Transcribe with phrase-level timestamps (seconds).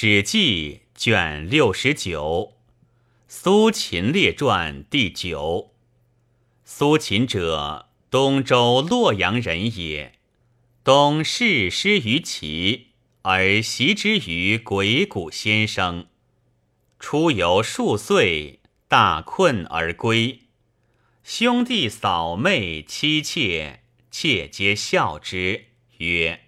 [0.00, 2.52] 史记》卷六十九，
[3.26, 5.72] 《苏秦列传》第九。
[6.64, 10.12] 苏秦者，东周洛阳人也。
[10.84, 12.90] 东逝师于齐，
[13.22, 16.06] 而袭之于鬼谷先生。
[17.00, 20.42] 出游数岁，大困而归。
[21.24, 23.80] 兄弟嫂妹妻妾，
[24.12, 25.64] 妾皆笑之，
[25.96, 26.42] 曰：“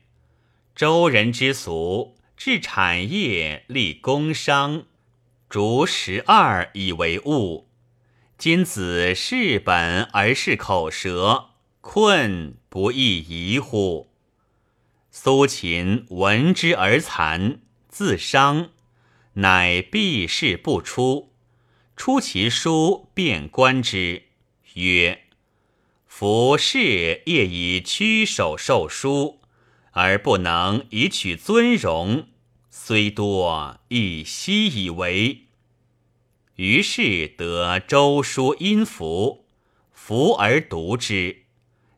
[0.76, 4.86] 周人之俗。”治产业，立工商，
[5.50, 7.68] 逐十二以为物。
[8.38, 11.50] 今子事本而是口舌，
[11.82, 14.10] 困不亦疑乎？
[15.10, 17.58] 苏秦闻之而惭，
[17.90, 18.70] 自伤，
[19.34, 21.34] 乃避世不出。
[21.94, 24.22] 出其书，便观之，
[24.72, 25.24] 曰
[26.08, 29.42] ：“夫士业以屈首受书，
[29.90, 32.28] 而不能以取尊荣。”
[32.90, 35.44] 虽多亦悉以为。
[36.56, 39.46] 于是得周书音符，
[39.92, 41.44] 服而读之。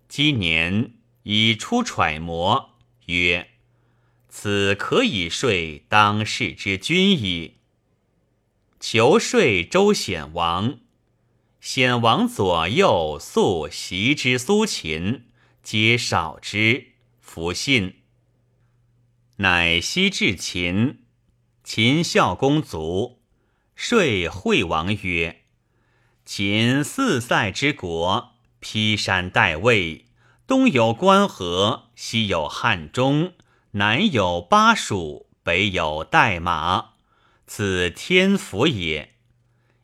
[0.07, 2.75] 今年以出揣摩，
[3.07, 3.53] 曰
[4.29, 7.55] ：“此可以说当世之君矣。”
[8.79, 10.79] 求说周显王，
[11.59, 15.25] 显王左右素习之苏秦，
[15.63, 16.89] 皆少之，
[17.23, 18.02] 弗信。
[19.37, 21.05] 乃西至秦，
[21.65, 23.19] 秦孝公卒，
[23.75, 25.45] 说惠王曰
[26.27, 30.05] ：“秦四塞之国，披山戴魏，
[30.47, 33.33] 东有关河，西有汉中，
[33.73, 36.91] 南有巴蜀，北有代马，
[37.47, 39.15] 此天福也。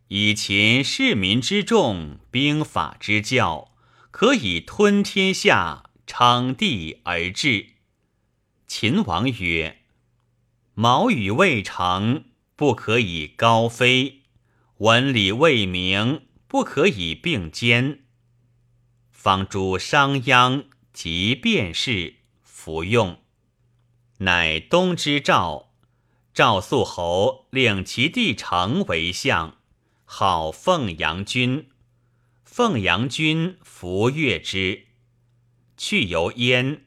[0.08, 3.72] 以秦士民之众，兵法之教，
[4.10, 7.70] 可以吞天下，称地而治。”
[8.69, 9.78] 秦王曰
[10.74, 14.20] ：“毛羽未成，不可以高飞；
[14.77, 18.05] 文理未明，不可以并肩。
[19.10, 23.22] 方诸商鞅及变氏服用。
[24.19, 25.72] 乃东之赵，
[26.34, 29.56] 赵肃侯令其弟成为相，
[30.04, 31.71] 号凤阳君。
[32.44, 34.88] 凤阳君服悦之，
[35.78, 36.84] 去由燕。”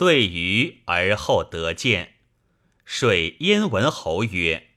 [0.00, 2.14] 遂于而后得见，
[2.86, 4.68] 水燕文侯曰：“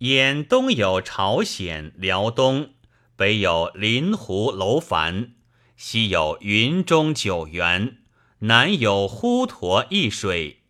[0.00, 2.74] 燕东有朝鲜、辽东，
[3.16, 5.32] 北有临湖、楼烦，
[5.74, 7.96] 西有云中、九原，
[8.40, 10.64] 南有滹沱、易水，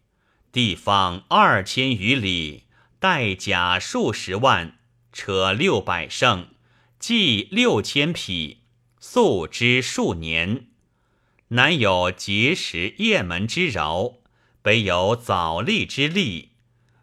[0.52, 2.66] 地方二千余里，
[3.00, 4.78] 带甲数十万，
[5.12, 6.50] 车六百乘，
[7.00, 8.58] 骑六千匹，
[9.00, 10.68] 粟之数年。”
[11.52, 14.18] 南有碣石雁门之饶，
[14.62, 16.50] 北有枣栗之利。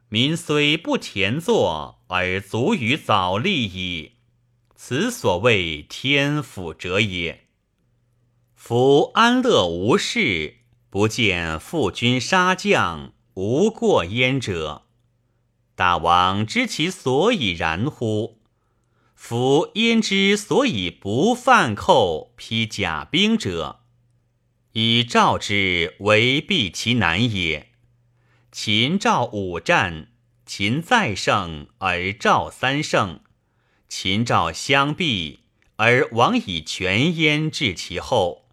[0.08, 4.14] 民虽不田作，而足于枣栗矣。
[4.74, 7.48] 此所谓天府者也。
[8.56, 10.60] 夫安乐无事，
[10.90, 14.84] 不见负君杀将，无过焉者。
[15.76, 18.40] 大王知其所以然乎？
[19.14, 23.77] 夫焉之所以不犯寇，披甲兵者？
[24.80, 27.70] 以赵之为避其难也。
[28.52, 30.12] 秦赵五战，
[30.46, 33.22] 秦再胜而赵三胜；
[33.90, 35.40] 秦赵相避
[35.78, 38.50] 而王以全焉治其后，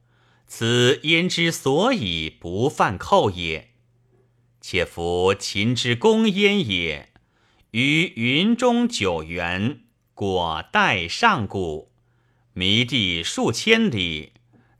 [0.47, 3.73] 此焉之所以不犯寇也。
[4.63, 7.11] 且夫秦之攻焉也，
[7.73, 9.81] 于云中九原，
[10.15, 11.93] 果代上古，
[12.55, 14.33] 弥地数千里。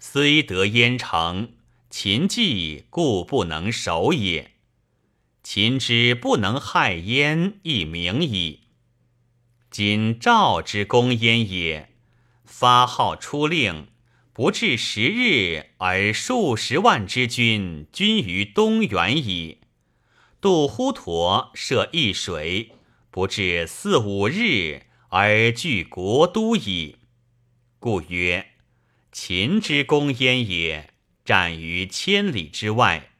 [0.07, 1.55] 虽得燕城，
[1.89, 4.53] 秦计故不能守也。
[5.43, 8.61] 秦之不能害燕，亦明矣。
[9.71, 11.89] 今赵之攻燕也，
[12.45, 13.89] 发号出令，
[14.35, 19.63] 不至十日，而数十万之军均于东原矣。
[20.39, 22.73] 渡滹沱，涉易水，
[23.11, 26.99] 不至四五日，而据国都矣。
[27.79, 28.51] 故曰。
[29.17, 30.91] 秦之攻燕也，
[31.25, 33.11] 战于千里之外；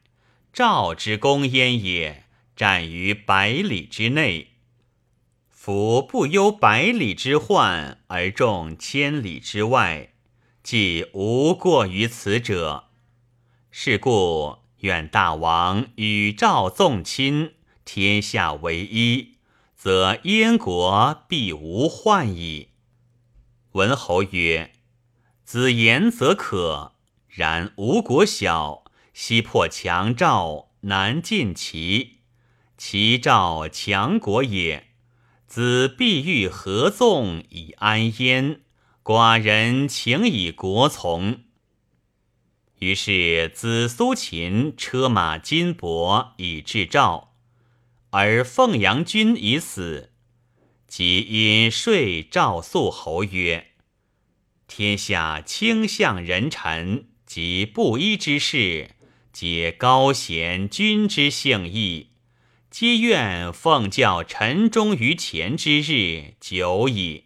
[0.51, 4.55] 赵之攻燕也，战于百里之内。
[5.49, 10.11] 夫不忧百里之患，而重千里之外，
[10.61, 12.89] 即无过于此者。
[13.71, 17.53] 是故愿大王与赵纵亲，
[17.85, 19.37] 天下为一，
[19.73, 22.71] 则燕国必无患矣。
[23.71, 24.74] 文侯曰。
[25.45, 26.93] 子言则可，
[27.29, 28.83] 然吴国小，
[29.13, 32.17] 西破强赵，南进齐，
[32.77, 34.87] 其赵强国也。
[35.45, 38.61] 子必欲合纵以安焉，
[39.03, 41.43] 寡人请以国从。
[42.79, 47.35] 于是子苏秦车马金帛以至赵，
[48.09, 50.11] 而凤阳君已死。
[50.87, 53.67] 即因说赵肃侯曰
[54.67, 58.91] ：“天下卿相人臣及布衣之士，
[59.31, 62.11] 皆高贤君之幸义，
[62.69, 67.25] 皆愿奉教臣忠于前之日久矣。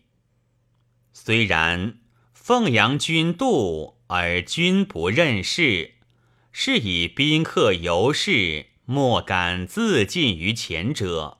[1.13, 1.99] 虽然，
[2.33, 5.93] 凤阳君度。”而君不任事，
[6.51, 11.37] 是以宾客游士莫敢自尽于前者。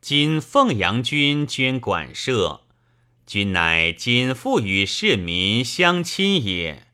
[0.00, 2.62] 今凤阳君捐馆舍，
[3.26, 6.84] 君乃今复与市民相亲也。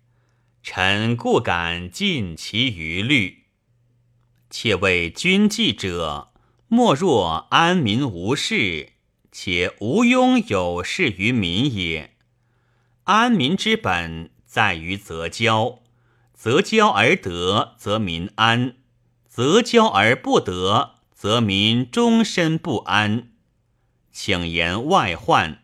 [0.62, 3.44] 臣故敢尽其余虑。
[4.48, 6.32] 且为君计者，
[6.68, 8.92] 莫若安民无事，
[9.30, 12.16] 且无庸有事于民也。
[13.04, 14.30] 安民之本。
[14.44, 15.78] 在于择交，
[16.34, 18.74] 择交而得，则民安；
[19.26, 23.30] 择交而不得，则民终身不安。
[24.10, 25.61] 请言外患，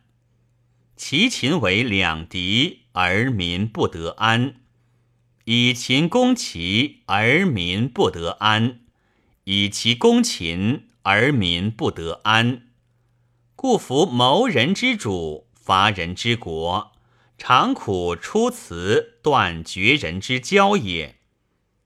[0.98, 4.54] 齐秦为两敌，而民不得安；
[5.44, 8.80] 以秦攻齐，而民不得安；
[9.44, 12.62] 以其攻秦，而民不得安。
[13.54, 16.90] 故夫谋人之主，伐人之国。
[17.38, 21.20] 常苦出辞断绝人之交也，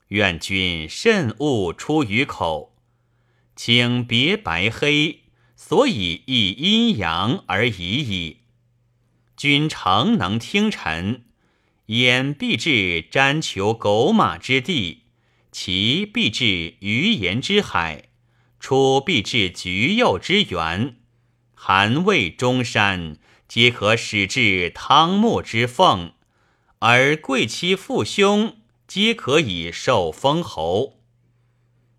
[0.09, 2.75] 愿君慎勿出于口，
[3.55, 5.25] 请别白黑，
[5.55, 8.39] 所以异阴阳而已矣。
[9.43, 11.25] 君诚能听臣，
[11.87, 15.07] 言必至瞻求狗马之地，
[15.51, 18.05] 其必至鱼盐之海，
[18.61, 20.95] 出必至橘柚之园，
[21.55, 23.17] 韩魏中山。
[23.49, 26.13] 皆可使至汤沐之凤，
[26.79, 31.01] 而贵戚父兄皆可以受封侯。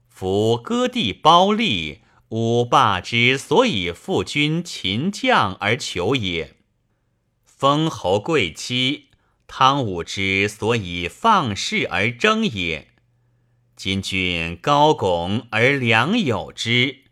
[0.07, 6.55] 夫割地包利，吾霸之所以复君秦将而求也；
[7.63, 9.05] 封侯贵戚，
[9.47, 12.89] 汤武之所以放肆而争也。
[13.77, 17.03] 今君高拱而良有之，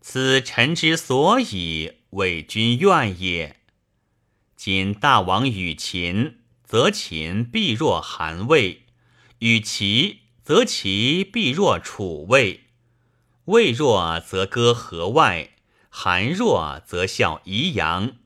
[0.00, 3.60] 此臣之所以为君怨也。
[4.56, 8.80] 今大王与秦，则秦必若韩魏；
[9.38, 12.64] 与齐，则齐必若楚魏。
[13.44, 15.50] 魏弱则割河外，
[15.88, 18.16] 韩弱则效宜阳。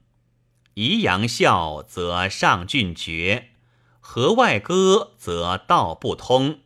[0.79, 3.53] 宜阳效则上郡绝，
[3.99, 6.61] 河外歌则道不通。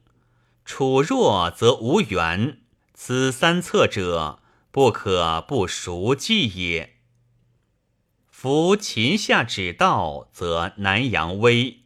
[0.64, 2.58] 楚弱则无援。
[2.92, 4.40] 此三策者，
[4.72, 6.96] 不可不熟计也。
[8.28, 11.82] 夫秦下指道，则南阳威；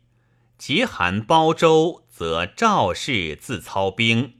[0.56, 4.36] 结韩包周，则赵氏自操兵。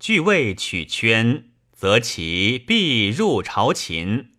[0.00, 4.31] 据魏取圈，则其必入朝秦。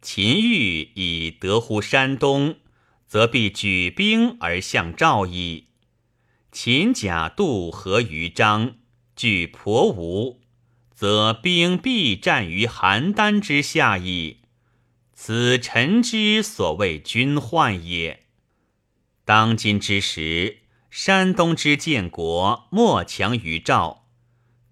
[0.00, 2.56] 秦欲以得乎山东，
[3.06, 5.66] 则必举兵而向赵矣。
[6.52, 8.76] 秦假杜合于张，
[9.16, 10.40] 据婆吴，
[10.94, 14.38] 则兵必战于邯郸之下矣。
[15.12, 18.24] 此臣之所谓君患也。
[19.24, 20.58] 当今之时，
[20.90, 24.06] 山东之建国莫强于赵。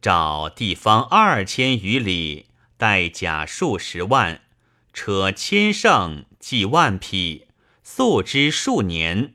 [0.01, 4.43] 赵地方二千余里，带甲数十万，
[4.97, 7.49] 车千乘，计万匹，
[7.83, 9.35] 素之数年。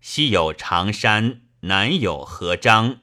[0.00, 2.98] 西有常山，南有河漳，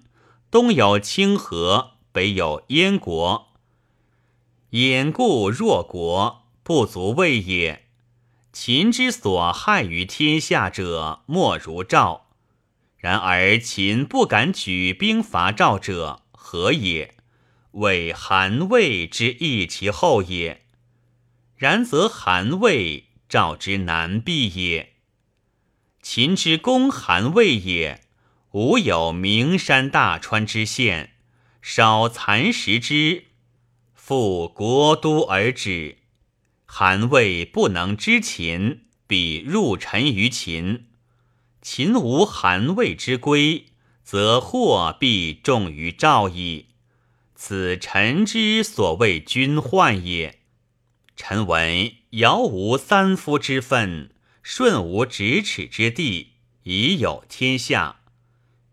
[0.50, 3.50] 东有清河，北有燕国。
[4.70, 6.46] 掩故弱国。
[6.64, 7.88] 不足畏也。
[8.54, 12.30] 秦之所害于天下者，莫如赵。
[12.96, 17.16] 然而秦不敢举兵伐赵者，何也？
[17.72, 20.66] 为韩魏之易其后也。
[21.60, 24.94] 然则韩魏，赵之难避也。
[26.02, 28.00] 秦之攻韩魏也，
[28.52, 31.16] 无有名山大川之险，
[31.62, 33.26] 少蚕食之，
[33.94, 35.98] 复国都而止。
[36.66, 40.88] 韩魏不能知秦，必入臣于秦。
[41.62, 43.66] 秦无韩魏之归，
[44.02, 46.68] 则祸必重于赵矣。
[47.36, 50.39] 此臣之所谓君患也。
[51.22, 54.10] 臣闻尧无三夫之分，
[54.42, 57.98] 舜无咫尺之地，已有天下；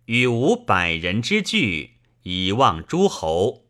[0.05, 3.65] 禹无百人之聚，以望诸侯。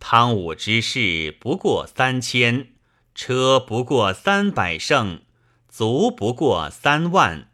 [0.00, 2.72] 汤武之士不过三千，
[3.14, 5.22] 车不过三百乘，
[5.68, 7.48] 卒不过三万，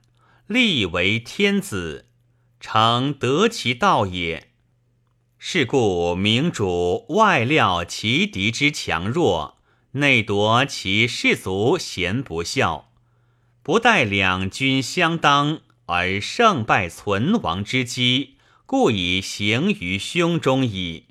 [0.46, 2.06] 立为天子，
[2.58, 4.48] 诚得其道也。
[5.38, 9.55] 是故明主外料其敌之强弱，
[9.96, 12.92] 内夺其士卒贤不孝，
[13.62, 18.34] 不待两军相当而胜败存亡之机，
[18.66, 21.06] 故以行于胸中矣。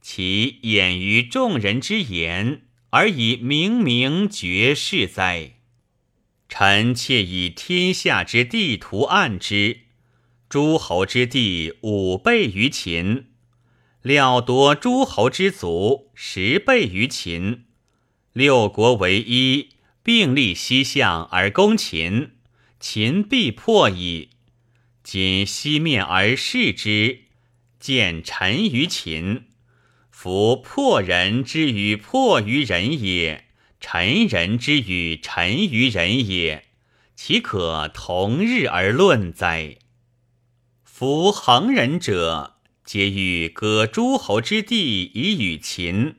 [0.00, 5.52] 其掩于众人之言，而以明明绝世哉？
[6.48, 9.82] 臣妾以天下之地图案之，
[10.48, 13.28] 诸侯之地五倍于秦。
[14.02, 17.66] 料夺诸侯之族十倍于秦，
[18.32, 19.70] 六国为一，
[20.02, 22.30] 并立西向而攻秦，
[22.80, 24.30] 秦必破矣。
[25.02, 27.24] 今西面而视之，
[27.78, 29.48] 见臣于秦。
[30.10, 33.48] 夫破人之与破于人也，
[33.80, 36.68] 臣人之与臣于人也，
[37.14, 39.76] 岂可同日而论哉？
[40.84, 42.56] 夫横人者。
[42.84, 46.16] 皆欲割诸侯之地以与秦，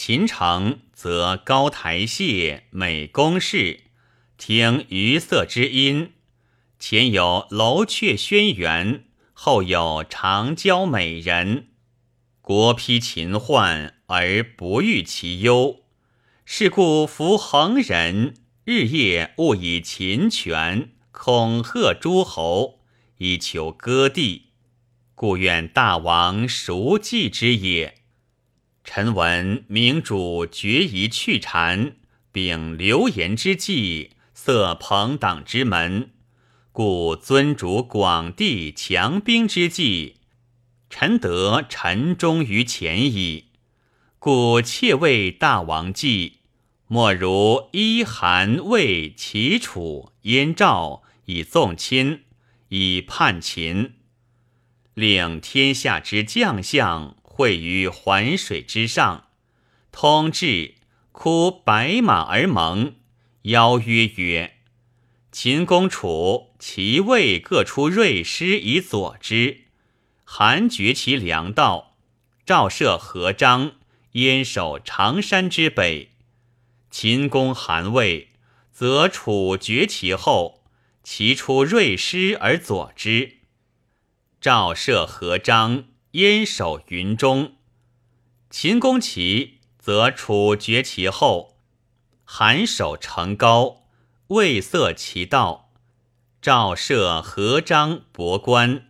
[0.00, 3.80] 秦城则高台榭、美宫室，
[4.36, 6.12] 听鱼色之音。
[6.78, 9.00] 前有楼阙轩辕，
[9.32, 11.70] 后有长娇美人。
[12.40, 15.80] 国披秦患而不遇其忧，
[16.44, 22.78] 是故夫恒人日夜务以秦权恐吓诸侯，
[23.16, 24.50] 以求割地。
[25.16, 27.97] 故愿大王熟记之也。
[28.90, 31.92] 臣闻明主决疑去谗，
[32.32, 36.12] 秉流言之计，塞朋党之门，
[36.72, 40.14] 故尊主广地强兵之计，
[40.88, 43.48] 臣得臣忠于前矣。
[44.18, 46.38] 故妾为大王计，
[46.86, 52.22] 莫如依韩魏齐楚燕赵以纵亲，
[52.70, 53.96] 以叛秦。
[54.94, 59.28] 令天下之将相会于环水之上，
[59.92, 60.74] 通至，
[61.12, 62.96] 哭白马而盟，
[63.42, 64.56] 邀曰曰
[65.30, 69.66] ：“秦公楚齐魏各出锐师以佐之，
[70.24, 71.96] 韩绝其粮道，
[72.44, 73.76] 赵设河张，
[74.14, 76.14] 燕守长山之北。
[76.90, 78.30] 秦攻韩魏，
[78.72, 80.64] 则楚绝其后，
[81.04, 83.36] 齐出锐师而佐之。”
[84.42, 87.56] 赵设河张，燕守云中。
[88.48, 91.56] 秦攻齐，则楚绝其后；
[92.24, 93.82] 韩守成高，
[94.28, 95.70] 魏塞其道。
[96.40, 98.88] 赵设河张博关，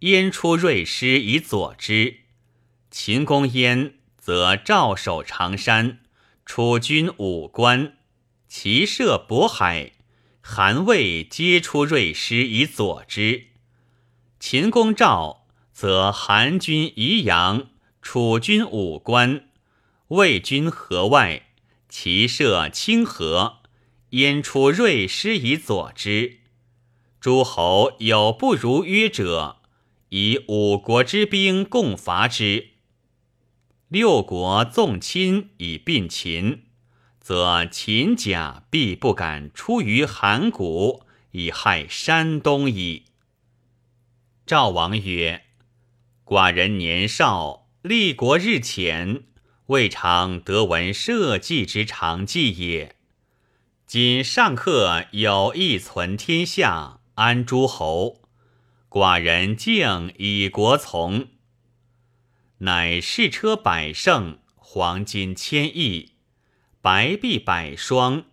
[0.00, 2.18] 燕出锐师以佐之。
[2.92, 5.98] 秦攻燕，则赵守长山，
[6.46, 7.96] 楚军五关。
[8.46, 9.92] 齐设渤海，
[10.40, 13.46] 韩魏皆出锐师以佐之。
[14.38, 15.41] 秦攻赵，
[15.72, 17.68] 则韩军宜阳，
[18.00, 19.48] 楚军五关，
[20.08, 21.48] 魏军河外，
[21.88, 23.60] 齐设清河，
[24.10, 26.40] 燕出锐师以佐之。
[27.20, 29.62] 诸侯有不如约者，
[30.10, 32.68] 以五国之兵共伐之。
[33.88, 36.64] 六国纵亲以并秦，
[37.20, 43.04] 则秦甲必不敢出于函谷以害山东矣。
[44.44, 45.44] 赵王曰
[46.24, 49.24] ：“寡人年少，立国日浅，
[49.66, 52.94] 未尝得闻社稷之长计也。
[53.86, 58.22] 今上客有意存天下，安诸侯，
[58.88, 61.26] 寡人敬以国从。
[62.58, 66.12] 乃士车百乘，黄金千亿，
[66.80, 68.24] 白璧百双，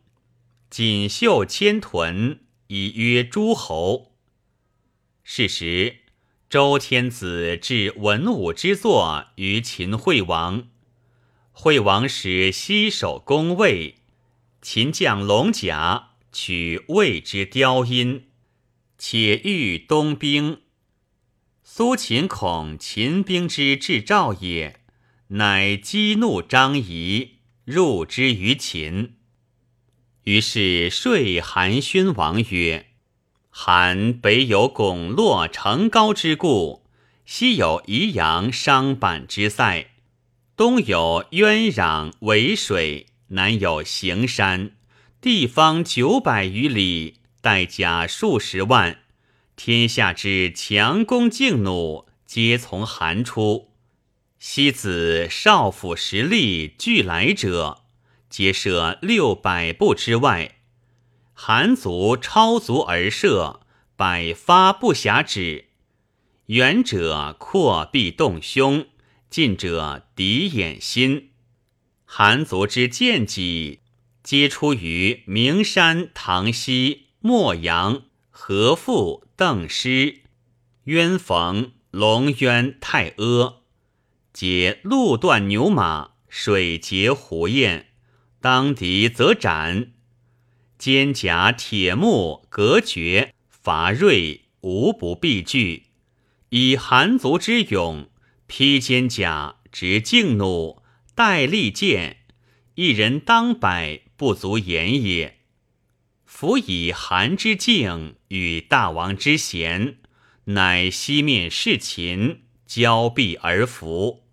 [0.70, 4.14] 锦绣千屯，以约诸侯。
[5.24, 5.99] 是时。”
[6.50, 10.68] 周天子置文武之作于秦惠王，
[11.52, 13.98] 惠王使西守宫卫，
[14.60, 18.30] 秦将龙甲取魏之雕阴，
[18.98, 20.62] 且欲东兵。
[21.64, 24.80] 苏秦恐秦兵之至赵也，
[25.28, 29.18] 乃激怒张仪，入之于秦。
[30.24, 32.89] 于是说韩宣王曰。
[33.62, 36.86] 韩北有巩洛成高之固，
[37.26, 39.88] 西有宜阳商板之塞，
[40.56, 44.72] 东有渊壤渭水，南有行山，
[45.20, 49.00] 地方九百余里，带甲数十万，
[49.58, 53.74] 天下之强弓劲弩皆从韩出。
[54.40, 57.82] 西子少府实力俱来者，
[58.30, 60.59] 皆设六百步之外。
[61.42, 63.62] 韩族超足而射，
[63.96, 65.70] 百发不暇止。
[66.48, 68.88] 远者阔臂动胸，
[69.30, 71.30] 近者敌眼心。
[72.04, 73.80] 韩族之剑戟，
[74.22, 80.24] 皆出于名山、唐西、莫阳、和富、邓师、
[80.84, 83.62] 渊逢、龙渊、太阿，
[84.34, 87.86] 皆路断牛马，水截狐雁，
[88.42, 89.94] 当敌则斩。
[90.80, 95.88] 肩甲铁木隔绝，伐锐无不避惧。
[96.52, 98.10] 以韩族之勇，
[98.48, 100.82] 披坚甲，执劲弩，
[101.14, 102.20] 带利剑，
[102.76, 105.40] 一人当百，不足言也。
[106.24, 109.98] 夫以韩之敬与大王之贤，
[110.46, 114.24] 乃西面侍秦，交臂而服，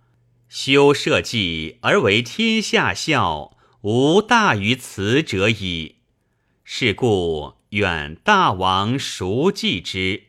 [0.48, 5.95] 修社稷而为天下孝，无大于此者矣。
[6.68, 10.24] 是故愿大王熟记之。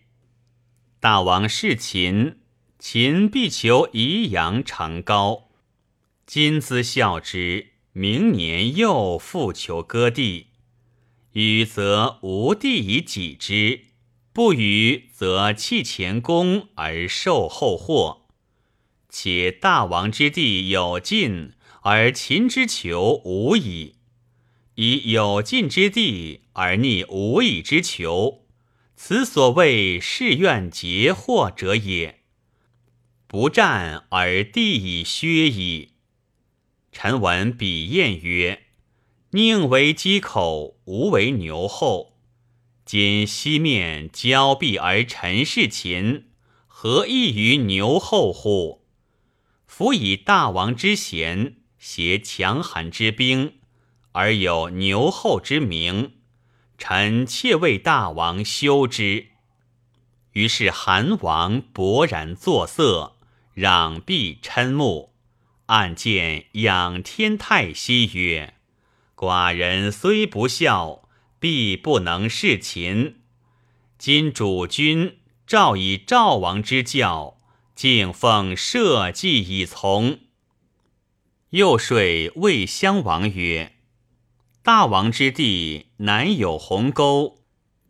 [1.00, 2.38] 大王事秦，
[2.77, 5.50] 秦必求宜阳成高。
[6.27, 10.50] 今兹效之，明年又复求割地。
[11.32, 13.86] 予则无地以己之，
[14.32, 18.27] 不予则弃前功而受后祸。
[19.10, 23.96] 且大王之地有尽，而秦之求无矣；
[24.77, 28.46] 以有尽之地而逆无以之求。
[28.96, 32.22] 此所谓誓愿结祸者也。
[33.25, 35.93] 不战而地以削矣。
[36.91, 38.67] 臣闻彼谚曰
[39.31, 42.17] ：“宁为鸡口，无为牛后。”
[42.86, 46.27] 今西面交臂而陈事秦，
[46.67, 48.86] 何异于牛后乎？
[49.65, 53.55] 夫以大王之贤，挟强悍之兵，
[54.17, 56.13] 而有牛后之名。
[56.79, 59.27] 臣妾为大王修之。
[60.31, 63.15] 于是韩王勃然作色，
[63.55, 65.13] 攘臂嗔目，
[65.68, 68.55] 暗见仰天叹息曰
[69.15, 71.07] ：“寡人虽不孝，
[71.39, 73.22] 必不能事秦。
[74.00, 77.37] 今主君诏以赵王之教，
[77.75, 80.22] 敬奉社稷以从。”
[81.51, 82.00] 又说
[82.37, 83.76] 魏襄王曰。
[84.68, 87.38] 大王之地，南有鸿沟，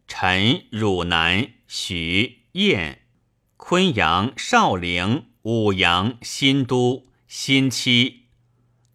[0.08, 3.02] 陈、汝南、许、燕、
[3.58, 8.26] 昆阳、少陵、武阳、新都、新期；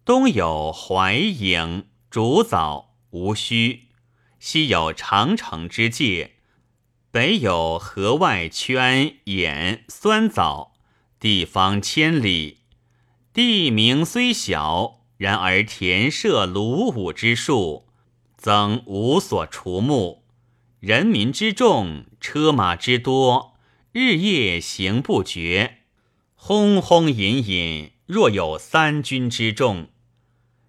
[0.05, 3.89] 东有淮颍、竹枣、吴须；
[4.39, 6.35] 西有长城之界，
[7.11, 10.71] 北有河外圈、兖、酸枣，
[11.19, 12.59] 地方千里。
[13.33, 15.02] 地名虽小。
[15.23, 17.85] 然而田舍鲁武之数，
[18.37, 20.23] 曾无所除目；
[20.81, 23.53] 人民之众，车马之多，
[23.93, 25.77] 日夜行不绝，
[26.35, 29.87] 轰轰隐隐，若有三军之众。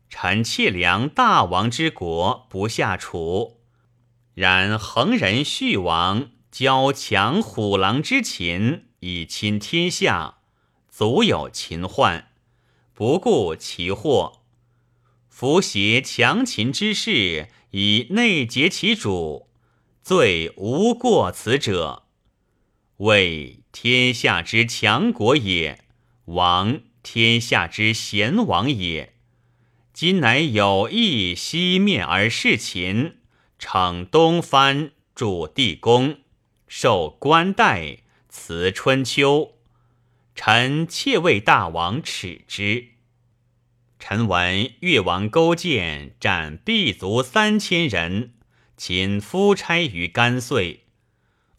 [0.08, 3.58] 臣妾良大王之国不下楚，
[4.34, 10.36] 然横人续王交强虎狼之秦，以亲天下，
[10.88, 12.28] 足有秦患，
[12.92, 14.42] 不顾其祸。
[15.36, 19.48] 伏挟强秦之势，以内结其主，
[20.00, 22.04] 罪无过此者。
[22.98, 25.80] 为天下之强国也，
[26.26, 29.14] 王天下之贤王也。
[29.92, 33.16] 今乃有意西面而事秦，
[33.58, 36.18] 逞东藩，主地宫，
[36.68, 39.56] 受官带，辞春秋。
[40.36, 42.93] 臣妾为大王耻之。
[44.06, 48.34] 臣闻越王勾践斩毕卒三千人，
[48.76, 50.80] 擒夫差于甘遂；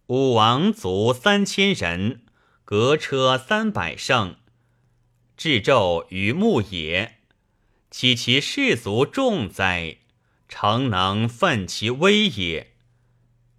[0.05, 2.21] 武王卒三千人，
[2.63, 4.35] 革车三百乘，
[5.35, 7.17] 置纣于牧野。
[7.89, 9.97] 岂其士卒众哉？
[10.47, 12.73] 诚能奋其威也。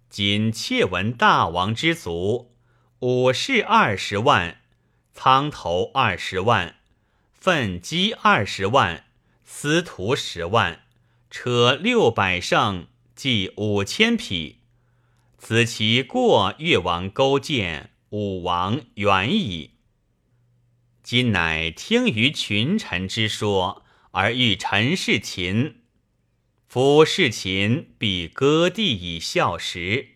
[0.09, 2.55] 今窃闻大王之卒，
[2.99, 4.61] 武士二十万，
[5.13, 6.75] 苍头二十万。
[7.47, 9.05] 奋击二十万，
[9.45, 10.81] 司徒十万，
[11.29, 14.57] 车六百乘，计五千匹。
[15.37, 19.75] 此其过越王勾践、武王远矣。
[21.01, 25.83] 今乃听于群臣之说，而欲陈事秦。
[26.67, 30.09] 夫事秦，必割地以效时，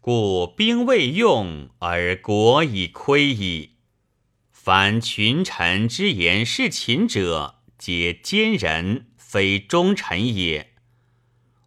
[0.00, 3.72] 故兵未用而国已亏矣。
[4.68, 10.74] 凡群臣之言是秦者，皆奸人，非忠臣也。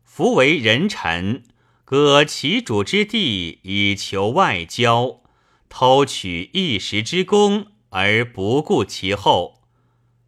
[0.03, 1.41] 夫为人臣，
[1.83, 5.23] 割其主之地以求外交，
[5.67, 9.63] 偷取一时之功而不顾其后，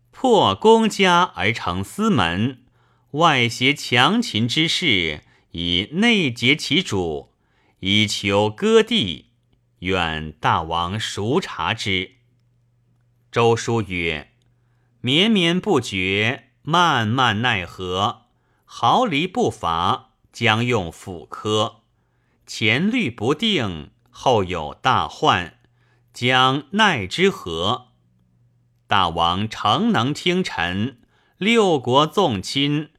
[0.10, 2.64] 破公家而成私门，
[3.12, 7.36] 外挟强秦之势以内结其主，
[7.82, 9.28] 以求割地。
[9.82, 12.14] 愿大王熟察之。
[13.34, 14.30] 周书曰
[15.02, 18.28] ：“绵绵不绝，漫漫奈何？
[18.64, 21.78] 毫厘不伐，将用斧柯。
[22.46, 25.58] 前虑不定，后有大患，
[26.14, 27.88] 将奈之何？
[28.86, 31.00] 大王诚能听臣，
[31.40, 32.92] 六国纵亲，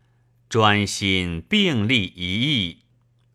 [0.49, 2.79] 专心并立一意，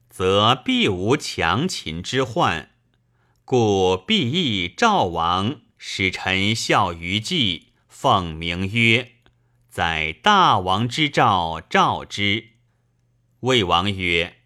[0.09, 2.71] 则必无强秦之患。
[3.45, 9.13] 故必议赵王。”使臣效于祭，奉名曰
[9.71, 12.49] ：“在大王之诏，召之。”
[13.39, 14.41] 魏王曰：“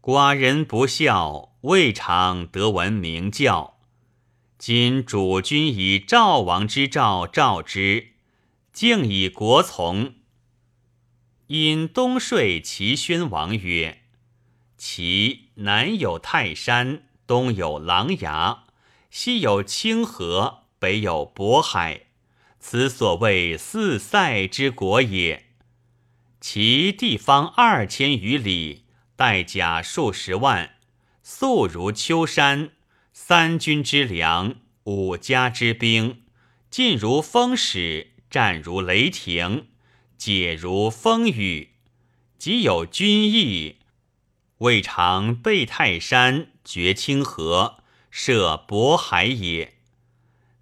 [0.00, 3.78] 寡人不孝，未尝得闻明教。
[4.56, 8.12] 今主君以赵王之诏召之，
[8.72, 10.14] 敬以国从。”
[11.48, 14.04] 因东说齐宣王曰
[14.78, 18.60] ：“齐南有泰山，东有琅琊，
[19.10, 22.06] 西有清河。”北有渤海，
[22.58, 25.44] 此所谓四塞之国也。
[26.40, 30.76] 其地方二千余里，带甲数十万，
[31.22, 32.70] 素如丘山。
[33.12, 36.22] 三军之粮，五家之兵，
[36.70, 39.66] 进如风使，战如雷霆，
[40.16, 41.74] 解如风雨。
[42.38, 43.76] 即有军役，
[44.58, 49.79] 未尝背泰山，绝清河，涉渤海也。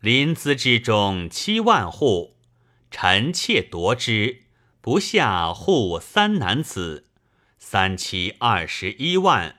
[0.00, 2.36] 临淄之中七万户，
[2.88, 4.44] 臣妾夺之，
[4.80, 7.06] 不下户三男子，
[7.58, 9.56] 三七二十一万，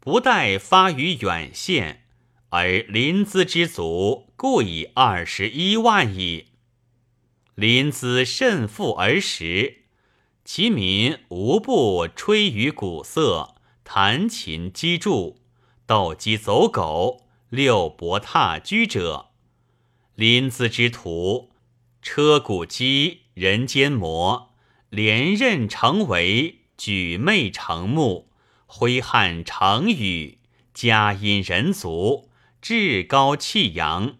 [0.00, 2.02] 不待发于远县，
[2.48, 6.46] 而临淄之卒故以二十一万矣。
[7.54, 9.84] 临淄甚富而实，
[10.44, 15.40] 其民无不吹竽鼓瑟，弹琴击筑，
[15.86, 19.27] 斗鸡走狗，六博踏居者。
[20.18, 21.52] 临淄之徒，
[22.02, 24.52] 车鼓机，人间魔，
[24.90, 28.28] 连任成围，举媚成木，
[28.66, 30.38] 挥汗成雨，
[30.74, 34.16] 嘉音人足，至高气扬。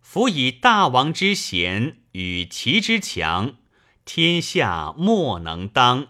[0.00, 3.54] 夫以大王之贤与其之强，
[4.04, 6.08] 天下莫能当。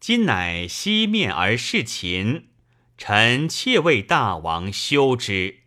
[0.00, 2.48] 今乃西面而视秦，
[2.98, 5.60] 臣妾为大王修之。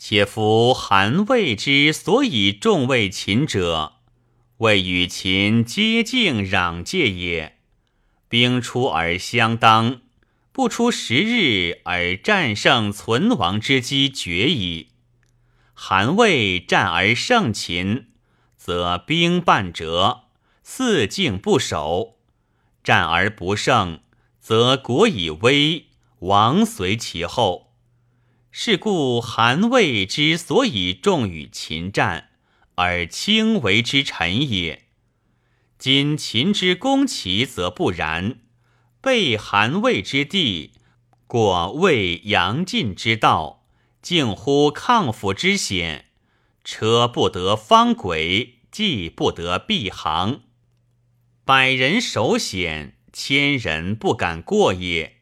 [0.00, 3.94] 且夫韩魏之所以重为秦者，
[4.58, 7.58] 为与秦接近壤界也。
[8.28, 10.02] 兵出而相当，
[10.52, 14.90] 不出十日而战胜存亡之机绝矣。
[15.74, 18.06] 韩魏战而胜秦，
[18.56, 20.26] 则兵半折，
[20.62, 22.18] 四境不守；
[22.84, 24.00] 战而不胜，
[24.38, 25.86] 则国以危，
[26.20, 27.67] 亡随其后。
[28.50, 32.30] 是故韩魏之所以重与秦战，
[32.76, 34.86] 而轻为之臣也。
[35.78, 38.40] 今秦之攻齐，则不然。
[39.00, 40.72] 背韩魏之地，
[41.28, 43.64] 过魏阳晋之道，
[44.02, 46.06] 近乎抗府之险。
[46.64, 50.42] 车不得方轨，骑不得避行，
[51.44, 55.17] 百人守险，千人不敢过也。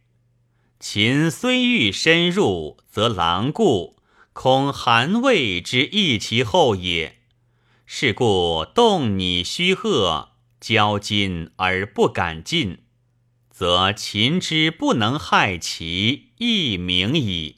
[0.88, 3.96] 秦虽欲深入，则狼顾，
[4.32, 7.16] 恐韩魏之易其后也。
[7.84, 10.28] 是故动你虚贺，
[10.60, 12.84] 交金而不敢进，
[13.50, 17.56] 则秦之不能害其，亦明矣。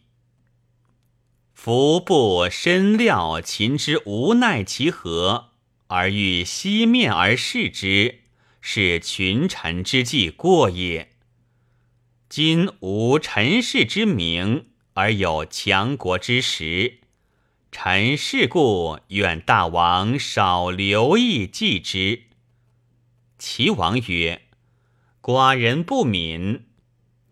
[1.53, 5.51] 夫不深料秦之无奈其何，
[5.89, 8.21] 而欲西面而视之，
[8.63, 11.18] 是群臣之计过也。
[12.29, 16.99] 今无陈氏之名，而有强国之实。
[17.73, 22.25] 臣是故愿大王少留意记之。
[23.39, 24.43] 齐王曰
[25.23, 26.67] ：“寡人不敏，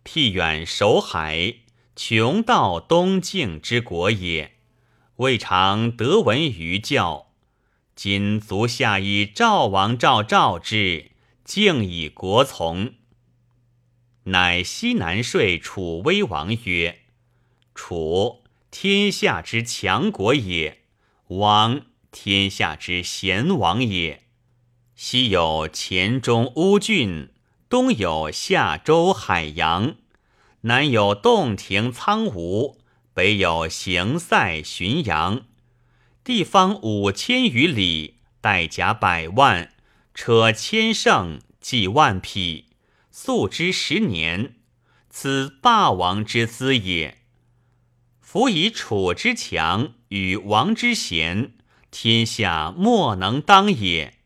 [0.03, 1.57] 僻远守海，
[1.95, 4.53] 穷到东境之国也，
[5.17, 7.33] 未尝得闻于教。
[7.95, 11.11] 今足下以赵王赵赵之，
[11.45, 12.95] 敬以国从。”
[14.29, 17.03] 乃西南说楚威王曰
[17.77, 20.83] ：“楚天下之强国也，
[21.29, 24.25] 王，天下之贤王也。
[24.97, 27.29] 西有黔中乌郡，
[27.69, 29.95] 东有夏州海阳，
[30.63, 32.81] 南有洞庭苍梧，
[33.15, 35.47] 北有行塞浔阳。
[36.25, 39.73] 地方五千余里，带甲百万，
[40.13, 42.66] 车千乘，计万匹，
[43.19, 44.57] 素之十年。
[45.09, 47.23] 此霸王之资也。
[48.21, 51.55] 夫以楚之强与王之贤，
[51.91, 54.19] 天下莫能当也。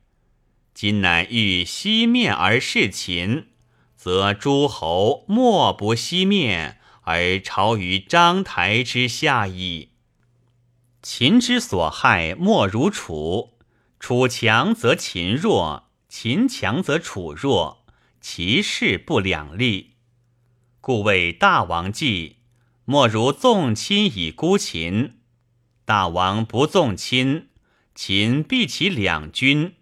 [0.75, 3.51] 今乃欲西面而事秦，
[3.95, 9.91] 则诸侯莫不西面而朝于章台之下矣。
[11.01, 13.53] 秦之所害莫如楚，
[14.01, 17.80] 楚强则秦弱，秦强则楚弱，
[18.21, 19.95] 其势不两立。
[20.81, 22.37] 故谓大王计，
[22.85, 25.19] 莫如纵亲以孤秦。
[25.85, 27.49] 大王不纵亲，
[27.95, 29.75] 秦必其两军，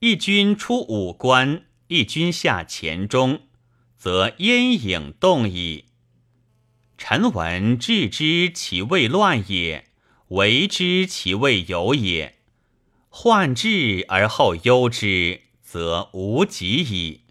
[0.00, 3.42] 一军出五关，一军下黔中，
[3.96, 5.86] 则燕影动矣。
[6.96, 9.88] 臣闻治之其未乱也，
[10.28, 12.38] 为之其未有也。
[13.08, 17.23] 患治而后忧之，则无及矣。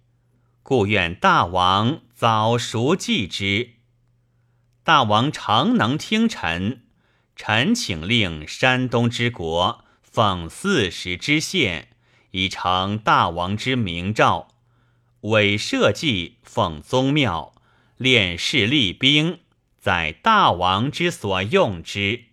[0.64, 2.00] 故愿大王。
[2.16, 3.72] 早熟计之，
[4.82, 6.86] 大王诚能听臣。
[7.36, 11.90] 臣请令山东之国奉四十之县，
[12.32, 14.48] 以成大王之明诏；
[15.22, 17.54] 委社稷奉宗庙，
[17.98, 19.40] 练士立兵，
[19.78, 22.24] 在大王之所用之。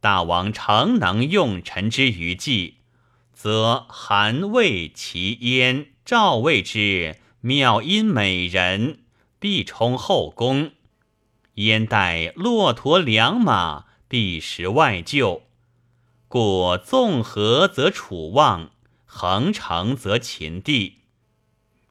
[0.00, 2.80] 大王诚能用臣之余计，
[3.32, 7.16] 则韩魏齐燕赵魏之。
[7.40, 9.04] 妙音美人
[9.38, 10.72] 必充后宫，
[11.54, 15.42] 焉待骆驼良马必食外厩，
[16.26, 18.72] 故纵合则楚旺，
[19.04, 21.02] 横城则秦地。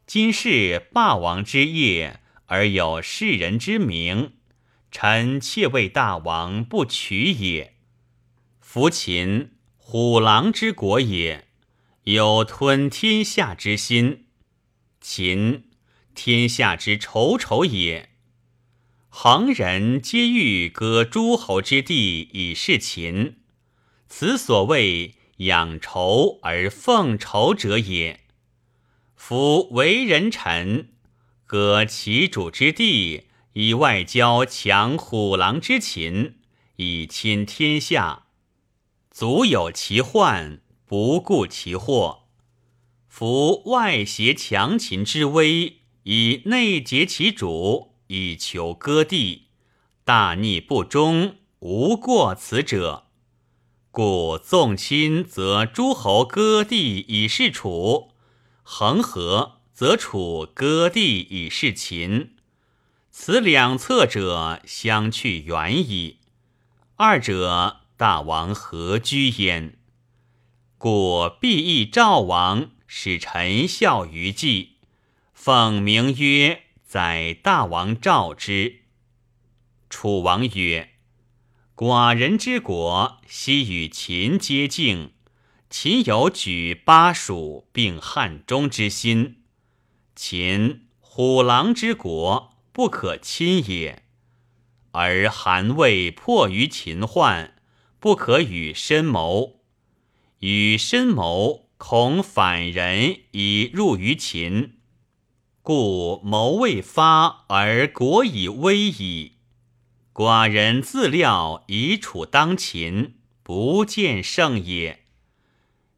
[0.06, 4.34] 今是霸王之业，而有世人之名，
[4.92, 7.76] 臣妾为大王不取也。
[8.60, 11.48] 夫秦虎狼之国也，
[12.04, 14.27] 有吞天下之心。
[15.10, 15.64] 秦，
[16.14, 18.10] 天下之仇仇也。
[19.08, 23.38] 恒人皆欲割诸侯之地以事秦，
[24.10, 28.26] 此所谓养仇而奉仇者也。
[29.16, 30.90] 夫为人臣，
[31.46, 36.36] 割其主之地以外交强虎狼之秦，
[36.76, 38.26] 以亲天下，
[39.10, 42.27] 足有其患，不顾其祸。
[43.20, 49.48] 夫外挟强秦之威，以内结其主，以求割地，
[50.04, 53.06] 大逆不忠，无过此者。
[53.90, 58.12] 故纵亲则诸侯割地以事楚，
[58.62, 62.36] 恒合则楚割地以事秦。
[63.10, 66.20] 此两侧者相去远矣。
[66.98, 69.80] 二者大王何居焉？
[70.78, 72.70] 故必议赵王。
[72.88, 74.78] 使臣效于计，
[75.34, 78.84] 奉名曰：“载大王召之。”
[79.90, 80.92] 楚王曰
[81.76, 85.12] ：“寡人之国，悉与秦接境，
[85.70, 89.44] 秦有举巴蜀并汉中之心。
[90.16, 94.04] 秦虎狼之国，不可亲也。
[94.92, 97.56] 而韩魏迫于秦患，
[98.00, 99.60] 不可与深谋。
[100.40, 104.80] 与深谋。”恐反人以入于秦，
[105.62, 109.34] 故谋未发而国已危矣。
[110.12, 115.04] 寡人自料以楚当秦，不见胜也。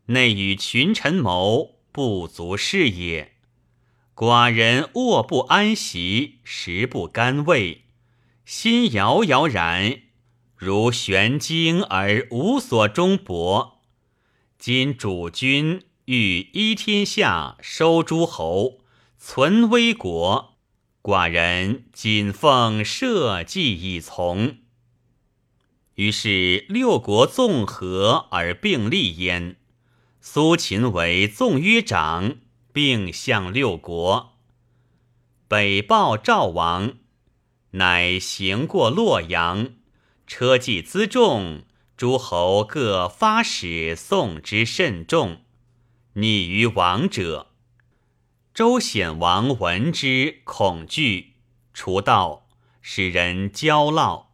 [0.07, 3.35] 内与群臣谋，不足视也。
[4.13, 7.85] 寡人卧不安席，食不甘味，
[8.43, 10.01] 心摇摇然，
[10.57, 13.78] 如悬惊而无所终泊。
[14.59, 18.79] 今主君欲依天下，收诸侯，
[19.17, 20.57] 存危国，
[21.01, 24.57] 寡人谨奉社稷以从。
[25.95, 29.55] 于是六国纵合而并立焉。
[30.19, 32.35] 苏秦为纵约长，
[32.73, 34.33] 并向六国。
[35.47, 36.95] 北报赵王，
[37.71, 39.69] 乃行过洛阳，
[40.27, 41.63] 车骑辎重。
[41.99, 45.41] 诸侯各发使送之甚重，
[46.13, 47.47] 逆于王者。
[48.53, 51.33] 周显王闻之，恐惧，
[51.73, 52.47] 除道，
[52.81, 54.27] 使人交烙。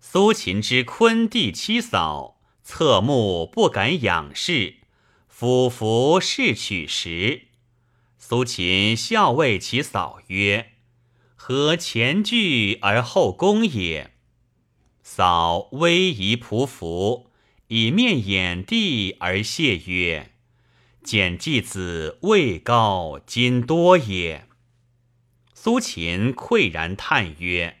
[0.00, 4.78] 苏秦之昆弟妻嫂，侧目不敢仰视，
[5.28, 7.42] 俯伏视取时。
[8.18, 10.72] 苏秦笑谓其嫂曰
[11.36, 14.09] ：“何前倨而后恭也？”
[15.12, 17.32] 嫂微仪匍匐，
[17.66, 20.30] 以面掩地而谢曰
[21.02, 24.46] ：“简继子位高今多也。”
[25.52, 27.78] 苏秦喟然叹曰：“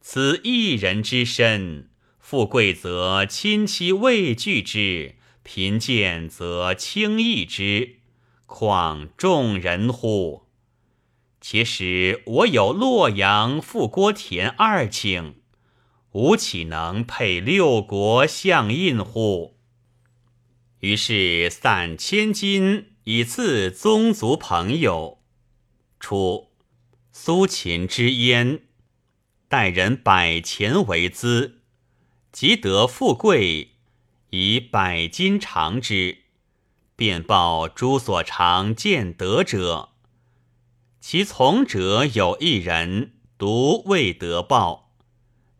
[0.00, 7.96] 此一人之身，富贵则亲戚畏惧之，贫贱则轻易之。”
[8.46, 10.46] 况众人乎？
[11.38, 15.34] 且使我有洛阳、富郭田二顷，
[16.16, 19.58] 吾岂能配六国相印乎？
[20.78, 25.18] 于是散千金以赐宗族朋友。
[26.00, 26.48] 初，
[27.12, 28.60] 苏秦之焉，
[29.46, 31.60] 待人百钱为资，
[32.32, 33.72] 即得富贵，
[34.30, 36.20] 以百金偿之。
[36.96, 39.90] 便报诸所长见得者，
[40.98, 44.85] 其从者有一人独未得报，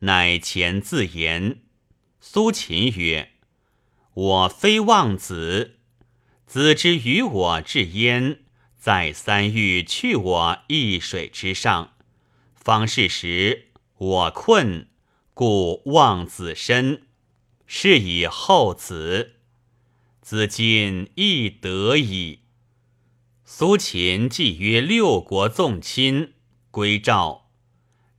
[0.00, 1.62] 乃前自言。
[2.20, 3.32] 苏秦曰
[4.14, 5.78] ：“我非望子，
[6.46, 8.40] 子之于我至焉，
[8.78, 11.94] 再三欲去我一水之上，
[12.54, 14.88] 方是时我困，
[15.32, 17.02] 故望子身，
[17.66, 19.34] 是以后子。”
[20.20, 22.40] 子今亦得矣。
[23.44, 26.32] 苏秦既曰六国纵亲，
[26.72, 27.45] 归赵。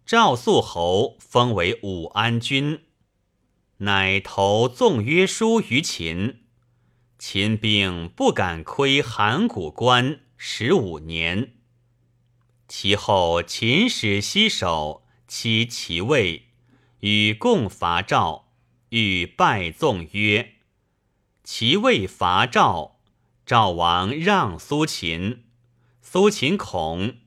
[0.07, 2.79] 赵肃侯封为武安君，
[3.79, 6.43] 乃投纵约书于秦。
[7.19, 11.55] 秦兵不敢窥函谷关十五年。
[12.69, 16.51] 其后秦使西守期其位，
[17.01, 18.53] 与共伐赵，
[18.91, 20.53] 欲败纵约。
[21.43, 23.01] 其未伐赵，
[23.45, 25.43] 赵王让苏秦。
[26.01, 27.17] 苏秦恐，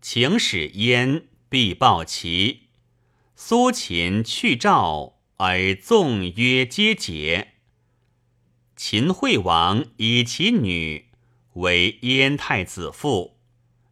[0.00, 2.62] 请使燕必报齐。
[3.36, 7.52] 苏秦去赵，而纵约皆解。
[8.74, 11.10] 秦惠王以其女
[11.52, 13.38] 为燕太子妇，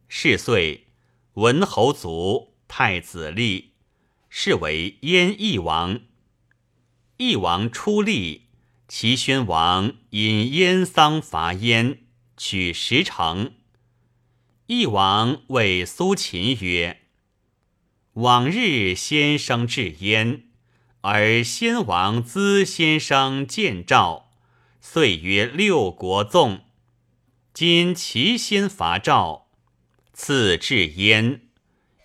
[0.09, 0.87] 是岁，
[1.35, 3.75] 文侯卒，太子立，
[4.27, 6.01] 是为燕翼王。
[7.15, 8.49] 翼王出立。
[8.89, 11.99] 齐宣王引燕丧伐燕，
[12.35, 13.53] 取十城。
[14.65, 16.99] 义王谓苏秦曰
[18.13, 20.43] ：“往日先生至燕，
[21.01, 24.31] 而先王资先生见赵，
[24.79, 26.65] 遂曰六国纵。
[27.53, 29.47] 今齐先伐赵，
[30.13, 31.41] 次至燕，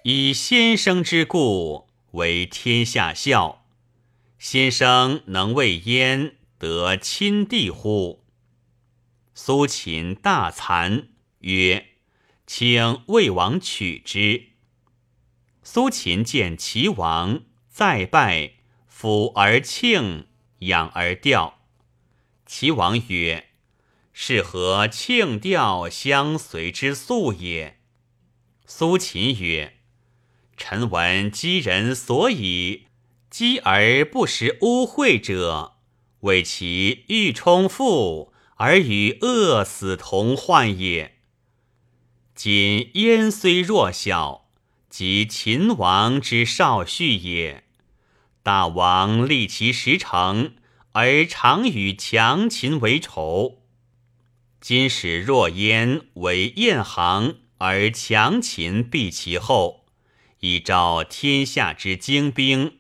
[0.02, 3.64] 以先生之故为天下笑。
[4.38, 8.24] 先生能为燕。”得亲弟乎？
[9.32, 11.06] 苏秦大惭，
[11.38, 11.90] 曰
[12.48, 14.46] ：“请魏王取之。”
[15.70, 18.52] 苏秦见齐王，再拜，
[18.90, 20.26] 抚而庆，
[20.60, 21.58] 仰而吊。
[22.46, 23.48] 齐王曰
[24.14, 27.80] ：“是何庆吊相随之素也？”
[28.64, 29.74] 苏秦曰
[30.56, 32.86] ：“臣闻积人所以
[33.28, 35.74] 积而不食污秽者。”
[36.20, 41.18] 为其欲充腹而与饿死同患也。
[42.34, 44.47] 今燕虽弱小，
[44.98, 47.62] 即秦王之少婿也。
[48.42, 50.56] 大王立其十城，
[50.90, 53.62] 而常与强秦为仇。
[54.60, 59.86] 今使若燕为燕行，而强秦避其后，
[60.40, 62.78] 以招天下之精兵，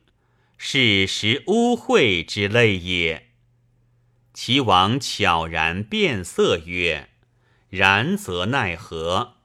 [0.56, 3.28] 是食污秽之类也。
[4.34, 7.10] 齐王悄然变色曰
[7.70, 9.36] ：“然则奈何？”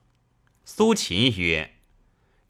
[0.65, 1.69] 苏秦曰：“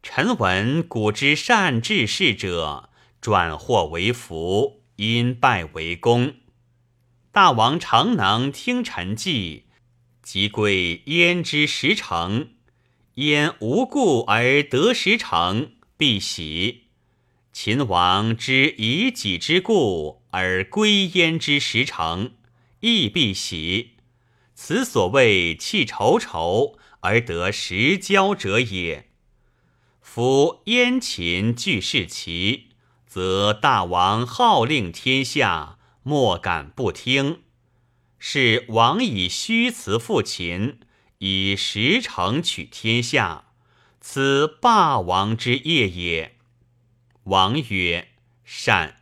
[0.04, 2.90] 臣闻古之善治事者，
[3.22, 6.36] 转祸为福，因败为功。
[7.32, 9.64] 大王常能听臣计，
[10.22, 12.50] 即归燕之十城。
[13.16, 16.84] 燕无故而得十城，必喜。
[17.54, 22.34] 秦王之以己之故。”而归燕之十城，
[22.80, 23.92] 亦必喜。
[24.56, 29.12] 此所谓弃仇仇而得十交者也。
[30.16, 32.70] 夫燕秦俱是齐，
[33.08, 37.42] 则大王号令天下，莫敢不听。
[38.20, 40.82] 是王以虚辞复秦，
[41.18, 43.46] 以实城取天下，
[44.00, 46.38] 此霸王之业也。
[47.24, 48.10] 王曰：
[48.44, 48.98] 善。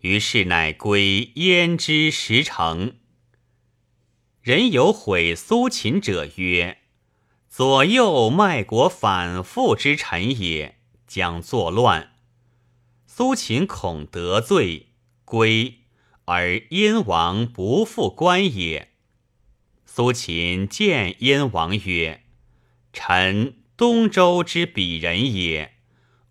[0.00, 2.96] 于是乃归燕之实城。
[4.40, 6.78] 人有毁苏秦者曰
[7.56, 10.76] ：“左右卖国反复之臣也，
[11.06, 12.10] 将作乱。”
[13.08, 14.88] 苏秦恐得罪，
[15.24, 15.78] 归
[16.26, 18.90] 而燕王不复关也。
[19.86, 22.24] 苏秦见燕王曰
[22.92, 25.76] ：“臣东周之鄙人也，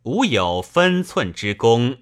[0.03, 1.97] 吾有分寸之功，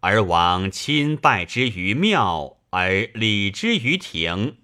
[0.00, 4.56] 而王亲拜之于庙，而礼之于庭。”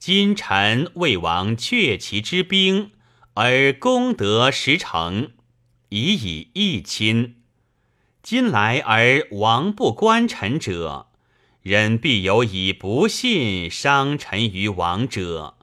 [0.00, 2.92] 今臣为王却其之兵，
[3.40, 5.30] 而功德实成，
[5.90, 7.36] 已以义亲。
[8.20, 11.06] 今来而王不观臣者，
[11.62, 15.56] 人必有以不信伤臣于王者。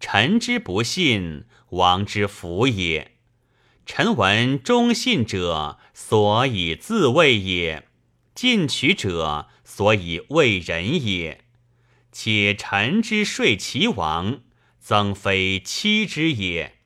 [0.00, 3.18] 臣之不信，王之福也。
[3.84, 7.82] 臣闻忠信者，所以自卫也；
[8.34, 11.44] 进取者，所以为人也。
[12.10, 14.40] 且臣之睡其王，
[14.80, 16.78] 曾非妻之也。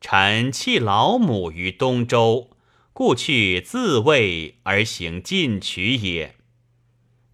[0.00, 2.50] 臣弃老母于东周，
[2.92, 6.36] 故去自卫而行进取也。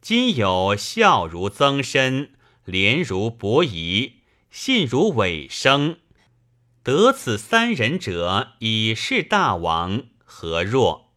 [0.01, 2.31] 今有孝如曾参，
[2.65, 5.99] 廉如伯夷，信如尾生，
[6.83, 11.13] 得此三人者，以是大王，何若？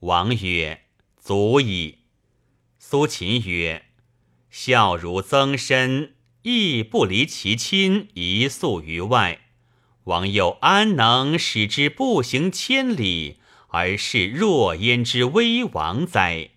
[0.00, 0.82] 王曰：
[1.16, 1.98] 足矣。
[2.78, 3.86] 苏秦曰。
[4.50, 6.12] 孝如曾参，
[6.42, 9.40] 亦不离其亲，一宿于外。
[10.04, 13.38] 王又安能使之步行千里，
[13.68, 16.50] 而是若焉之威王哉？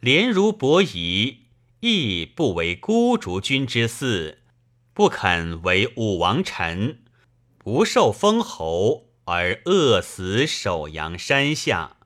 [0.00, 1.42] 廉如伯夷，
[1.80, 4.36] 亦不为孤竹君之嗣，
[4.92, 7.00] 不肯为武王臣，
[7.58, 11.96] 不受封侯，而饿死首阳山下。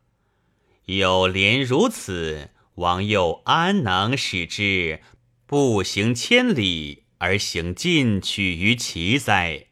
[0.86, 2.50] 有廉如此。
[2.76, 5.02] 王又安能使之
[5.44, 9.66] 步行千里而行进取于其哉？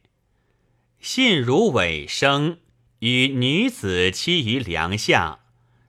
[1.00, 2.58] 信如尾生，
[3.00, 5.40] 与女子栖于梁下，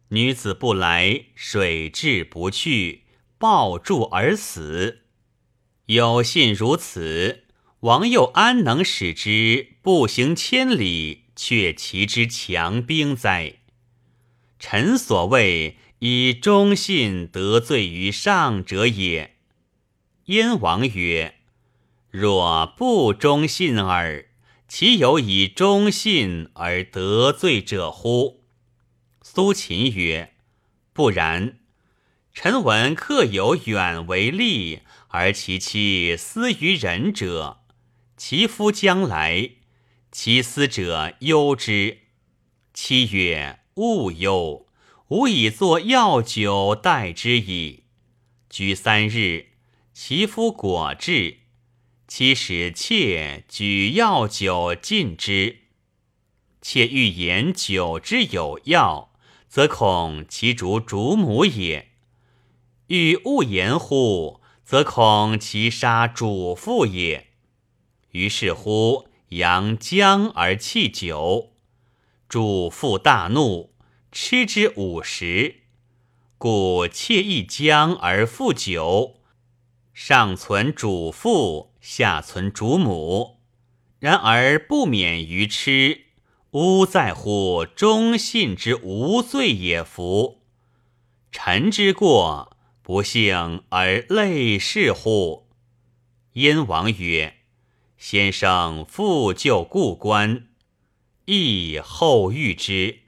[0.10, 3.04] 女子不来，水至不去，
[3.38, 5.02] 抱柱而死。
[5.88, 7.44] 有信如此，
[7.82, 13.56] 王又安能使之步行千里，却其之强兵哉？
[14.60, 15.78] 臣所谓。
[16.04, 19.36] 以忠信得罪于上者也。
[20.26, 21.36] 燕王曰
[22.10, 24.26] ：“若不忠信耳，
[24.74, 28.46] 其有以忠信而得罪者乎？”
[29.22, 30.36] 苏秦曰
[30.96, 31.60] ：“不然。
[32.34, 37.64] 臣闻客有远为利，而其妻思于人者，
[38.16, 39.50] 其夫将来，
[40.10, 41.98] 其思者忧之。
[42.74, 44.68] 妻曰：‘勿忧。’”
[45.10, 47.84] 吾以作药酒待之矣。
[48.50, 49.48] 居三日，
[49.94, 51.40] 其夫果至，
[52.14, 55.60] 其使妾举药酒进之。
[56.62, 59.14] 妾欲言酒之有药，
[59.48, 61.86] 则恐其主主母也；
[62.88, 67.28] 欲勿言乎，则恐其杀主父也。
[68.10, 71.54] 于是乎，扬姜而弃酒，
[72.28, 73.74] 主父大怒。
[74.12, 75.62] 吃之五十，
[76.38, 79.22] 故妾一姜而复酒，
[79.94, 83.42] 尚存主父，下存主母。
[84.00, 86.06] 然而不免于痴，
[86.52, 90.42] 吾在乎忠信之无罪也夫？
[91.32, 95.50] 臣之过，不幸而累世乎？
[96.34, 97.38] 燕王曰
[97.98, 100.48] ：“先生复就故官，
[101.26, 103.00] 亦后遇之。”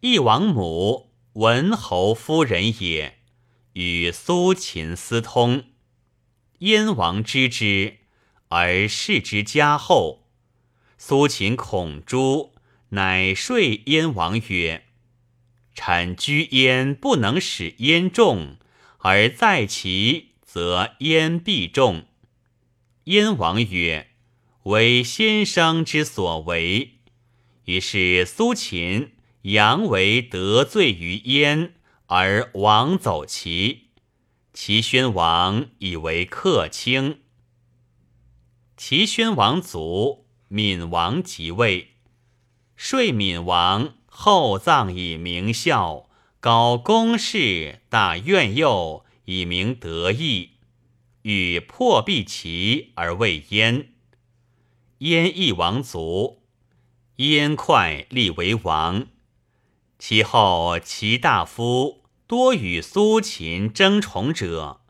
[0.00, 3.18] 义王母文侯夫人也，
[3.74, 5.64] 与苏秦私通。
[6.58, 7.98] 燕王知之，
[8.48, 10.26] 而视之加厚。
[10.96, 12.52] 苏秦恐诛，
[12.90, 14.84] 乃说燕王曰
[15.74, 18.56] ：“臣居燕不能使燕众，
[18.98, 22.06] 而在其则燕必众。”
[23.04, 24.08] 燕王曰
[24.64, 26.94] ：“为先生之所为。”
[27.66, 29.12] 于是苏秦。
[29.42, 31.74] 扬为得罪于燕，
[32.06, 33.87] 而王走齐。
[34.60, 37.20] 齐宣王以为客卿。
[38.76, 41.92] 齐宣王卒，闵王即位。
[42.76, 50.54] 遂闵王后葬以明孝，高公事，大怨佑，以明德义。
[51.22, 53.92] 与破壁齐而为燕。
[54.98, 56.42] 燕义王卒，
[57.18, 59.06] 燕哙立为王。
[60.00, 64.82] 其后，齐大夫多与苏秦争宠者，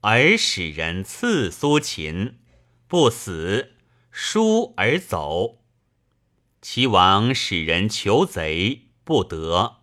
[0.00, 2.40] 而使人刺苏秦，
[2.88, 3.74] 不死，
[4.10, 5.60] 输而走。
[6.60, 9.76] 齐王使人求贼，不得。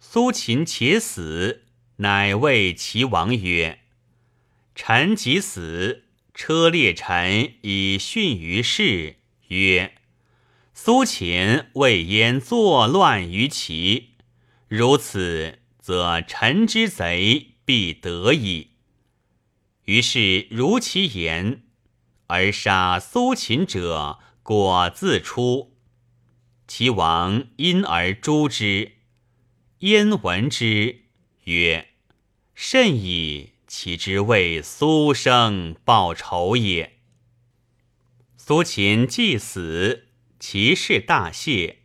[0.00, 1.64] 苏秦且死，
[1.96, 3.80] 乃谓齐王曰
[4.74, 9.16] ：“臣即死。”车裂臣以殉于世，
[9.48, 9.94] 曰
[10.72, 14.14] ：“苏秦未焉作乱于齐，
[14.68, 18.70] 如此，则臣之贼必得矣。”
[19.86, 21.62] 于是如其言，
[22.26, 25.76] 而杀苏秦者，果自出。
[26.66, 28.94] 齐王因而诛之。
[29.78, 31.02] 燕闻之，
[31.44, 31.90] 曰
[32.52, 36.98] ：“甚矣。”其之为苏生报仇也。
[38.36, 40.08] 苏秦既死，
[40.40, 41.82] 其事大谢。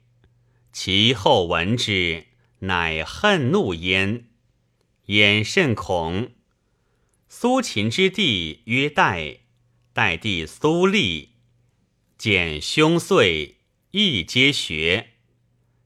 [0.71, 2.27] 其后闻之，
[2.61, 4.25] 乃恨怒焉。
[5.05, 6.31] 焉甚恐。
[7.29, 9.39] 苏秦之弟曰代，
[9.93, 11.29] 代弟苏厉，
[12.17, 13.55] 见兄遂，
[13.91, 15.11] 亦皆学。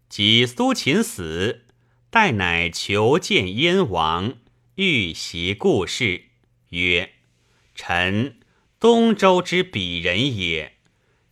[0.10, 1.66] 及苏秦死，
[2.10, 4.38] 代乃求见燕王。
[4.76, 6.26] 欲习故事，
[6.70, 7.14] 曰
[7.74, 8.40] ：“臣
[8.80, 10.74] 东周之鄙人也。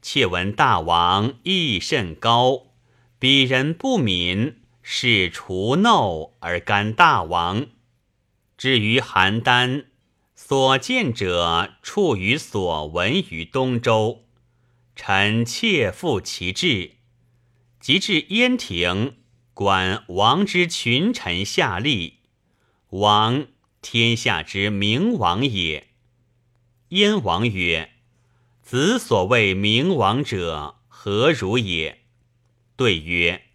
[0.01, 2.73] 窃闻大王义甚高，
[3.19, 7.65] 鄙人不敏，是除怒而甘大王。
[8.55, 9.85] 至于邯郸，
[10.35, 14.25] 所见者处于所闻于东周，
[14.95, 16.97] 臣切负其志。
[17.79, 19.15] 及至燕庭，
[19.53, 22.13] 观王之群臣下吏。”
[22.91, 23.47] 王
[23.81, 25.87] 天下之明王也。
[26.89, 27.91] 燕王曰
[28.61, 32.01] ：“子所谓明王者，何如也？”
[32.77, 33.45] 对曰：“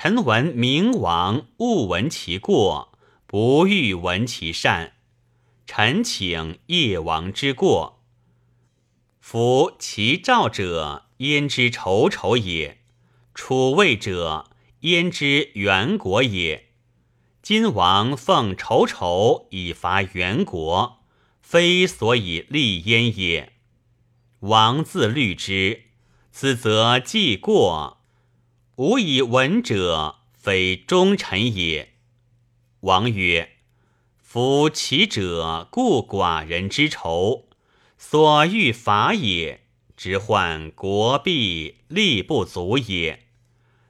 [0.00, 2.96] 臣闻明王，勿闻其过，
[3.26, 4.92] 不欲闻其善。
[5.66, 8.00] 臣请夜王之过。
[9.18, 12.76] 夫其赵者，燕之仇仇也；
[13.34, 14.48] 楚魏者，
[14.82, 16.68] 燕之元国也。”
[17.42, 21.00] 今王奉仇仇以伐元国，
[21.42, 23.52] 非所以立焉也。
[24.38, 25.86] 王自虑之，
[26.30, 27.97] 此则既过。
[28.78, 31.94] 吾以闻者，非忠臣也。
[32.82, 33.56] 王曰
[34.22, 37.48] ：“夫其者，故寡人之仇，
[37.98, 39.62] 所欲伐也，
[39.96, 43.24] 只患国弊，力不足也。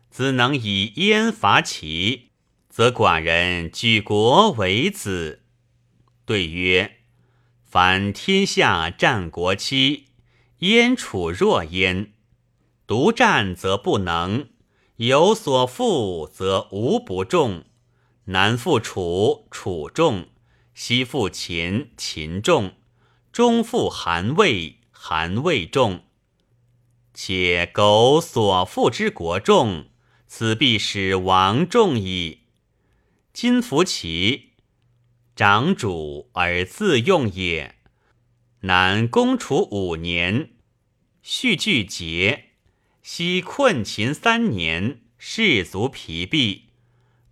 [0.09, 2.31] 子能以燕伐齐。”
[2.71, 5.43] 则寡人举国为子。
[6.25, 7.01] 对曰：
[7.63, 10.07] 凡天下战国期，
[10.61, 12.15] 燕楚若焉。
[12.87, 14.49] 独战则不能，
[14.99, 17.65] 有所负则无不重。
[18.25, 20.25] 南复楚，楚重；
[20.75, 22.73] 西复秦，秦重；
[23.31, 26.03] 中复韩魏，韩魏重。
[27.15, 29.87] 且苟所负之国重，
[30.27, 32.41] 此必使王重矣。
[33.33, 34.55] 今服其
[35.37, 37.77] 长主而自用也。
[38.63, 40.51] 南攻楚五年，
[41.23, 42.48] 续拒节；
[43.11, 46.67] 西困秦三年，士卒疲弊。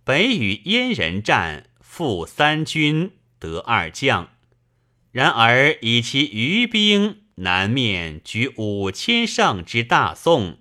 [0.03, 4.31] 北与燕人战，负三军，得二将。
[5.11, 10.57] 然而以其余兵，南面举五千上之大宋，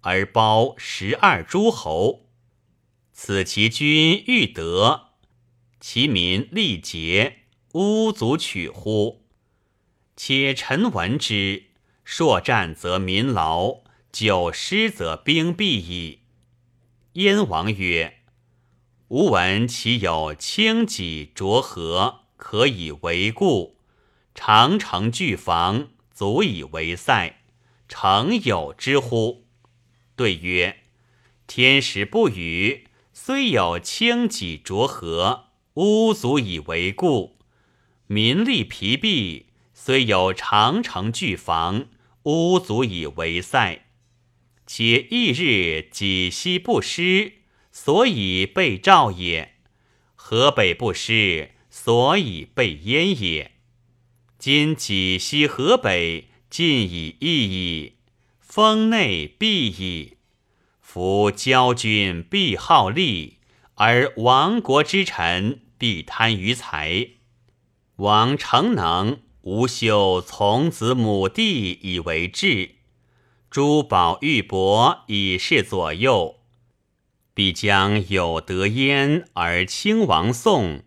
[0.00, 2.26] 而包十二诸侯。
[3.12, 5.10] 此其君欲得，
[5.78, 7.42] 其民力竭，
[7.74, 9.22] 乌足取乎？
[10.16, 11.66] 且臣闻之：
[12.04, 13.82] 朔战则民劳，
[14.12, 16.20] 久失则兵弊矣。
[17.14, 18.20] 燕王曰
[19.08, 23.76] ：“吾闻其有轻己着河，可以为固；
[24.34, 27.40] 长城巨防，足以为塞。
[27.88, 29.46] 诚有之乎？”
[30.16, 30.80] 对曰
[31.46, 32.86] ：“天时不与。”
[33.20, 37.36] 虽有轻己着河，吾足以为固；
[38.06, 41.88] 民力疲弊，虽有长城巨防，
[42.22, 43.87] 吾足以为塞。
[44.70, 47.32] 且翌日己西不失，
[47.72, 49.52] 所以被赵也；
[50.14, 53.52] 河北不失，所以被燕也。
[54.38, 57.94] 今己西河北尽以易矣，
[58.40, 60.18] 封内必矣。
[60.82, 63.38] 夫交君必好利，
[63.76, 67.08] 而亡国之臣必贪于财。
[67.96, 72.76] 王诚能，无休从子母弟以为质；
[73.50, 76.36] 珠宝玉帛以示左右。
[77.34, 80.82] 必将有得焉而亲王送，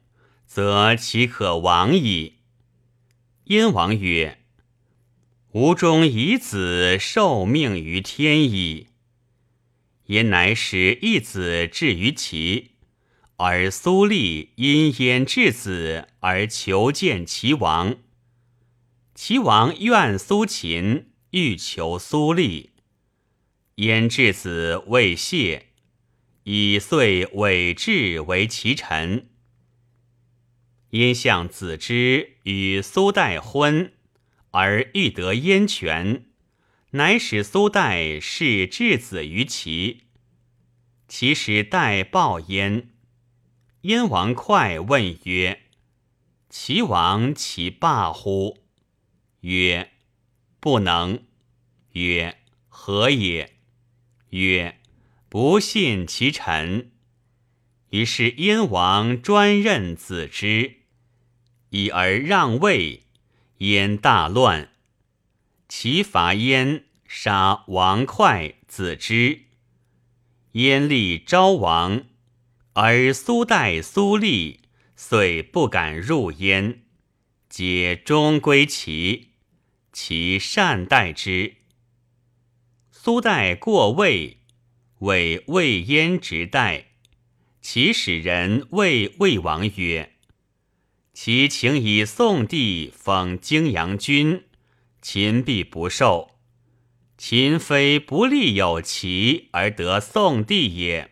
[0.45, 2.39] 则其可亡矣。
[3.45, 4.39] 燕王曰
[5.53, 8.88] ：“吾终以子受命于天矣。”
[10.07, 12.72] 焉乃使一子至于齐，
[13.38, 17.95] 而苏厉因焉至子而求见齐王。
[19.16, 22.72] 齐王怨苏秦，欲求苏厉。
[23.76, 25.68] 焉质子未谢，
[26.44, 29.30] 以遂伪质为其臣。
[30.92, 33.94] 燕向子之与苏代婚，
[34.52, 36.26] 而欲得燕权。
[36.92, 40.02] 乃使苏代弑质子于齐，
[41.08, 42.90] 其使代报焉。
[43.84, 45.62] 燕王哙问曰
[46.50, 48.58] ：“齐王其罢乎？”
[49.40, 49.91] 曰
[50.62, 51.26] ：“不能。”
[51.91, 52.38] 曰
[52.70, 53.57] ：“何也？”
[54.32, 54.80] 曰
[55.28, 56.91] ：“不信其臣。”
[57.91, 60.78] 于是燕王专任子之，
[61.72, 63.03] 以而让位，
[63.57, 64.70] 燕大乱。
[65.68, 69.41] 其伐燕，杀王哙、子之。
[70.53, 72.03] 燕立昭王，
[72.74, 74.62] 而苏代、苏厉
[74.95, 76.84] 遂不敢入燕，
[77.49, 79.31] 皆终归齐。
[79.92, 81.56] 其善待之。
[82.92, 84.38] 苏代过魏，
[85.00, 86.88] 为魏燕直代。
[87.62, 90.14] 其使人谓魏王曰
[91.14, 94.46] ：“其请以宋帝封荆阳君。”
[95.02, 96.36] 秦必不受。
[97.18, 101.12] 秦非不立有齐而得宋帝也，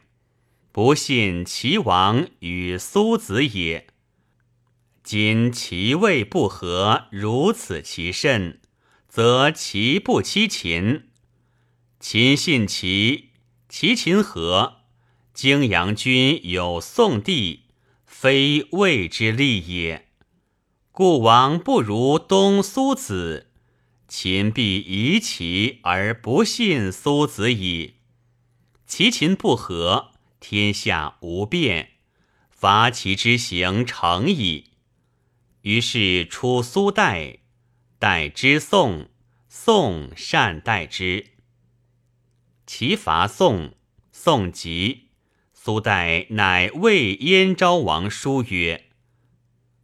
[0.72, 3.88] 不信齐王与苏子也。
[5.04, 8.60] 今齐魏不和，如此其甚，
[9.10, 11.10] 则齐不欺秦。
[11.99, 13.32] 秦信齐，
[13.68, 14.84] 齐秦和，
[15.34, 17.64] 荆阳君有宋帝，
[18.05, 20.07] 非魏之利也。
[20.91, 23.47] 故王不如东苏子。
[24.07, 27.95] 秦必疑齐而不信苏子矣。
[28.86, 31.93] 齐秦不和，天下无变，
[32.49, 34.72] 伐齐之行成矣。
[35.62, 37.39] 于是出苏代，
[38.00, 39.10] 待之宋，
[39.50, 41.32] 宋善待之。
[42.66, 43.74] 齐伐宋，
[44.14, 45.10] 宋急，
[45.54, 48.86] 苏代乃谓燕昭王书曰：“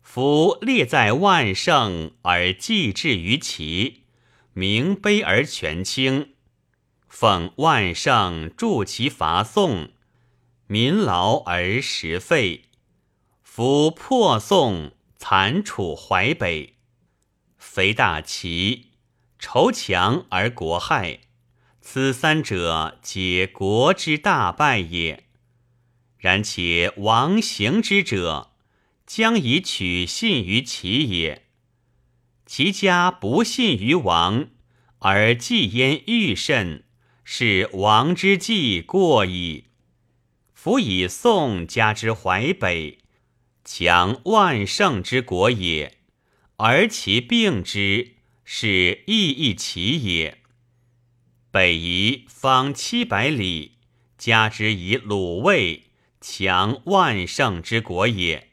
[0.01, 4.03] 夫列在万乘而祭至于齐。”
[4.55, 6.35] 名卑而权倾，
[7.09, 9.89] 奉万圣助其伐宋，
[10.67, 12.69] 民劳而食废。
[13.43, 16.74] 夫破宋，残楚淮北，
[17.75, 18.91] 肥大齐，
[19.37, 21.19] 仇强而国害。
[21.81, 25.25] 此三者，皆国之大败也。
[26.17, 28.53] 然且王行之者，
[29.05, 31.47] 将以取信于齐也。
[32.45, 34.47] 其家不信于王，
[34.99, 36.85] 而既焉愈甚，
[37.25, 39.65] 是王之计过矣。
[40.53, 42.99] 夫以宋家之淮北，
[43.65, 45.94] 强万乘之国也，
[46.57, 50.37] 而其并之，是亦亦其也。
[51.51, 53.77] 北夷方七百里，
[54.17, 55.85] 加之以鲁卫，
[56.21, 58.51] 强万乘之国也，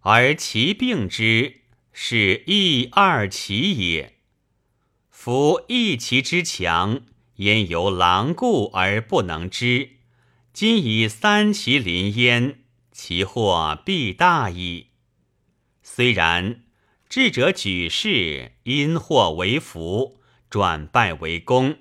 [0.00, 1.56] 而其并之。
[1.92, 4.16] 是亦二其也。
[5.10, 7.02] 夫一其之强，
[7.36, 9.96] 焉由狼顾而不能知？
[10.52, 12.60] 今以三其临焉，
[12.92, 14.86] 其祸必大矣。
[15.82, 16.62] 虽然，
[17.10, 21.78] 智者举事，因祸为福，转败为功。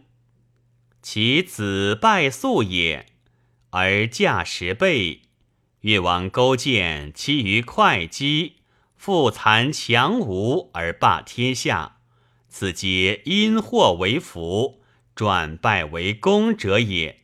[1.03, 3.05] 其子败素也，
[3.69, 5.21] 而驾十倍。
[5.81, 8.55] 越王勾践其于会稽。
[8.95, 11.97] 复残强吴而霸天下，
[12.47, 14.81] 此皆因祸为福，
[15.13, 17.19] 转败为功者也。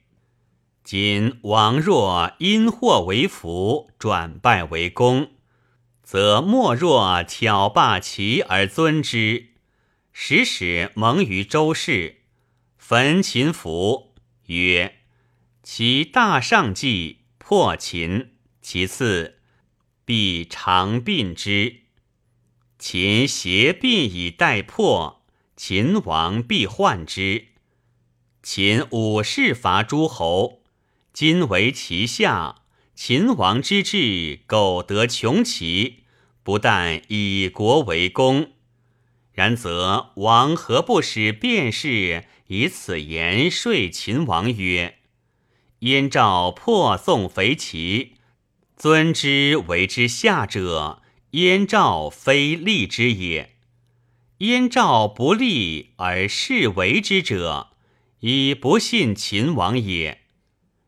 [0.84, 5.32] 今王若因祸为福，转败为功，
[6.06, 9.48] 则莫若挑霸齐而尊之，
[10.14, 12.22] 使使蒙于周氏，
[12.78, 14.14] 焚秦服，
[14.46, 15.00] 曰
[15.64, 19.40] ：“其大上计破秦，其次。”
[20.06, 21.78] 必长并之，
[22.78, 25.26] 秦挟并以待破，
[25.56, 27.48] 秦王必患之。
[28.44, 30.62] 秦武士伐诸侯，
[31.12, 32.65] 今为其下。
[32.96, 36.06] 秦王之志，苟得穷其，
[36.44, 38.54] 不但以国为功。
[39.34, 45.00] 然则王何不使便士以此言说秦王曰
[45.80, 48.14] ：“燕赵破宋肥齐，
[48.78, 53.58] 尊之为之下者，燕赵非利之也。
[54.38, 57.72] 燕赵不利而士为之者，
[58.22, 60.22] 以不信秦王也。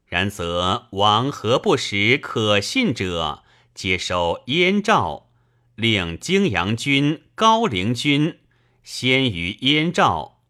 [0.07, 3.43] 然则王何不使可信者
[3.73, 5.29] 接收燕赵，
[5.75, 8.39] 令荆阳君、高陵君
[8.83, 10.41] 先于燕赵？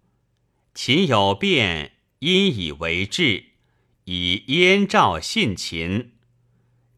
[0.73, 3.45] 秦有变，因以为治，
[4.05, 6.13] 以燕赵信秦。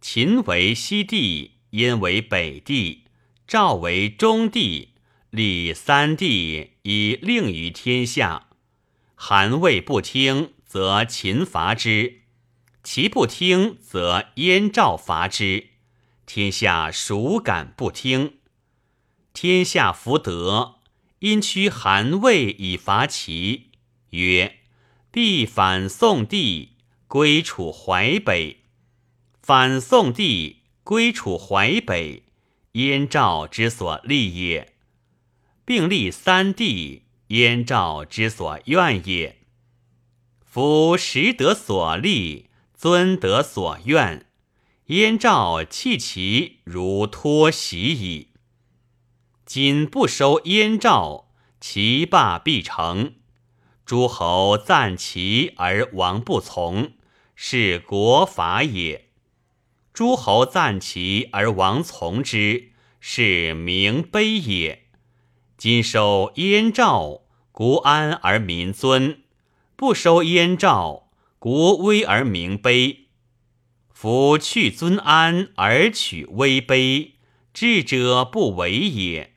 [0.02, 3.06] 秦为西帝，燕为北帝，
[3.48, 4.90] 赵为中帝。
[5.30, 8.48] 立三帝以令于天下，
[9.14, 12.19] 韩魏不听，则秦伐之；
[12.84, 15.70] 其不听，则燕赵伐之。
[16.26, 18.38] 天下孰敢不听？
[19.34, 20.76] 天下福德，
[21.20, 23.72] 因驱韩魏以伐齐，
[24.12, 24.60] 曰：
[25.12, 26.78] 必反宋帝，
[27.08, 28.64] 归楚淮北。
[29.42, 32.24] 反宋帝，归楚淮北，
[32.74, 34.74] 燕赵之所立也。
[35.66, 39.40] 并立三帝，燕赵之所愿也。
[40.44, 42.49] 夫实得所立，
[42.80, 44.26] 尊得所愿，
[44.86, 48.30] 燕赵弃其如脱席矣。
[49.46, 51.28] 今不收燕赵，
[51.60, 53.16] 其霸必成。
[53.86, 56.94] 诸侯赞齐而王不从，
[57.36, 59.10] 是国法也；
[59.92, 62.72] 诸侯赞齐而王从之，
[63.02, 64.86] 是名卑也。
[65.58, 69.24] 今收燕赵，国安而民尊；
[69.76, 71.09] 不收燕赵，
[71.40, 73.06] 国危而民卑。
[73.92, 77.14] 夫去尊安而取威卑，
[77.54, 79.36] 智者不为也。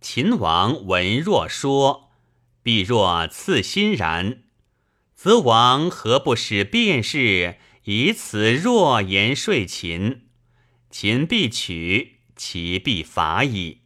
[0.00, 2.10] 秦王闻若说，
[2.62, 4.44] 必若赐欣然，
[5.14, 10.26] 则王何不使便士以此若言说秦？
[10.90, 13.82] 秦必取，其必伐矣。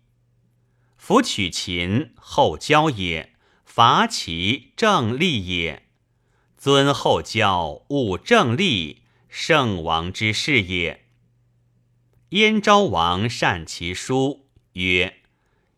[0.96, 5.87] 夫取秦后交也，伐齐正立也。
[6.58, 11.06] 尊后教务正立，圣王之事也。
[12.30, 15.20] 燕昭王善其书，曰：“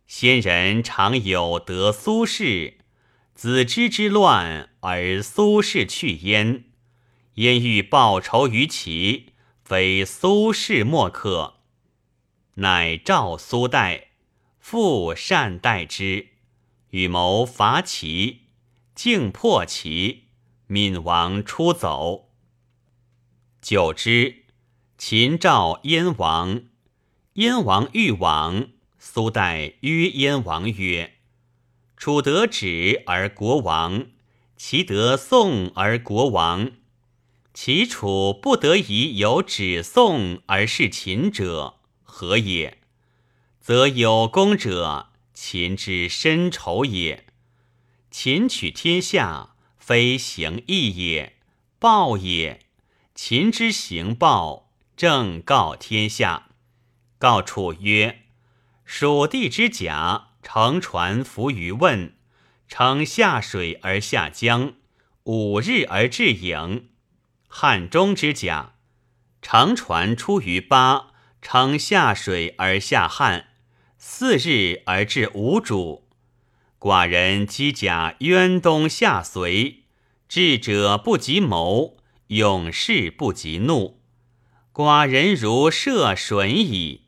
[0.09, 2.75] 先人常有得苏轼，
[3.35, 6.65] 子之之乱而苏轼去焉。
[7.35, 11.61] 燕欲报仇于齐，非苏轼莫可。
[12.55, 14.09] 乃召苏代。”
[14.61, 16.29] 复善待之，
[16.91, 18.43] 与谋伐齐，
[18.95, 20.27] 竟破齐，
[20.71, 22.29] 闵王出走。
[23.61, 24.45] 久之，
[24.97, 26.63] 秦赵燕王，
[27.33, 31.15] 燕王欲往，苏代曰燕王曰
[31.99, 34.07] ：“楚得止而国亡，
[34.57, 36.71] 齐得宋而国亡。
[37.53, 42.79] 齐楚不得已有止宋而事秦者，何也？”
[43.61, 47.27] 则有功者，秦之深仇也。
[48.13, 51.37] 秦取天下，非行义也，
[51.81, 52.61] 报也。
[53.17, 56.51] 秦之行报，正告天下。
[57.19, 58.27] 告楚曰
[58.85, 62.13] ：“蜀地之甲，乘船浮于汶，
[62.69, 64.75] 乘下水而下江，
[65.25, 66.85] 五日而至郢。
[67.49, 68.75] 汉中之甲，
[69.43, 71.09] 乘船出于巴，
[71.43, 73.49] 乘下水而下汉。”
[74.03, 76.09] 四日而至吴主，
[76.81, 79.83] 寡人机甲渊东下随，
[80.27, 84.01] 智者不及谋，勇士不及怒。
[84.73, 87.03] 寡人如涉水矣。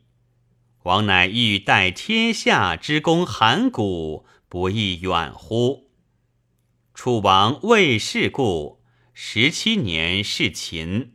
[0.83, 5.89] 王乃欲待天下之功函谷，不亦远乎？
[6.93, 11.13] 楚王为是故，十七年事秦。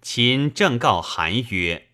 [0.00, 1.88] 秦正告韩曰。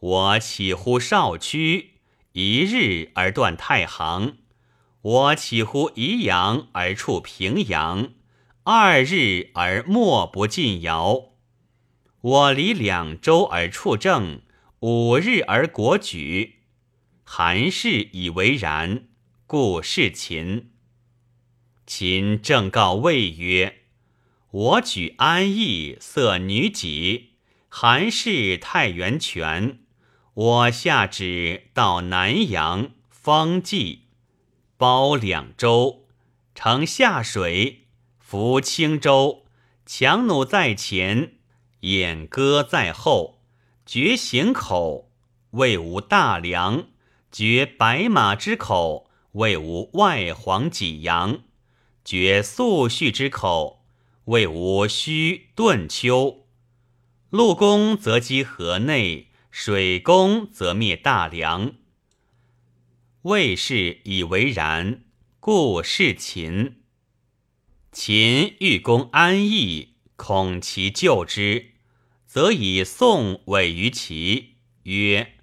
[0.00, 1.98] 我岂乎少屈，
[2.32, 4.38] 一日而断太行；
[5.02, 8.12] 我岂乎宜阳而处平阳，
[8.62, 11.32] 二日而莫不进尧？
[12.20, 14.42] 我离两周而触正，
[14.78, 16.60] 五日而国举。
[17.24, 19.08] 韩氏以为然，
[19.48, 20.70] 故事秦。
[21.84, 23.80] 秦正告魏曰
[24.52, 27.30] ：“我举安邑，色女己，
[27.68, 29.80] 韩氏太原泉。”
[30.34, 34.02] 我下旨到南阳，方济，
[34.82, 36.06] 包两州，
[36.56, 37.86] 乘下水，
[38.18, 39.44] 扶青州，
[39.86, 41.34] 强弩在前，
[41.82, 43.38] 掩戈在后，
[43.86, 45.08] 绝行口，
[45.52, 46.86] 未无大梁；
[47.30, 51.42] 绝白马之口，未无外黄济阳；
[52.04, 53.84] 绝宿绪之口，
[54.24, 56.44] 谓无须顿丘。
[57.30, 61.74] 陆公则击河内，水攻则灭大梁。
[63.22, 65.04] 魏氏以为然，
[65.38, 66.78] 故事秦。
[67.92, 71.74] 秦欲攻安邑，恐其救之，
[72.26, 75.34] 则以宋委于齐，曰：“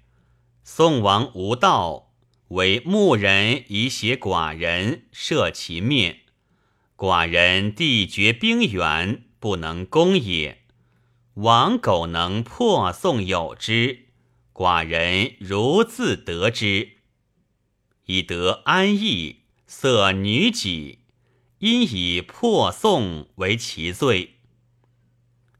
[0.62, 2.12] 宋王无道，
[2.48, 6.20] 为牧人以挟寡人，设其灭。
[6.98, 10.64] 寡人地绝兵远，不能攻也。
[11.32, 14.08] 王苟能破宋有之，
[14.52, 16.98] 寡人如自得之，
[18.06, 20.98] 以得安逸，色女己。”
[21.60, 24.36] 因以破宋为其罪。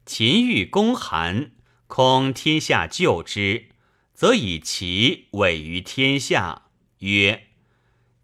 [0.03, 1.51] 秦欲攻韩，
[1.85, 3.67] 恐天下救之，
[4.15, 6.63] 则以其委于天下，
[7.01, 7.49] 曰：“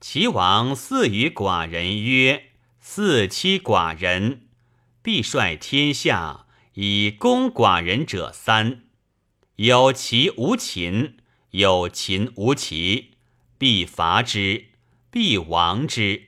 [0.02, 2.46] 齐王赐与寡人曰
[2.82, 4.48] ：‘赐妻寡人，
[5.04, 8.86] 必率天下以攻寡人者三。
[9.58, 11.18] 有齐无秦，
[11.52, 13.12] 有秦无齐，
[13.58, 14.68] 必伐之，
[15.10, 16.28] 必亡之。’”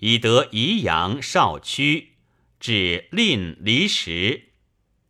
[0.00, 2.12] 以得宜阳、少屈，
[2.60, 4.50] 至令离石，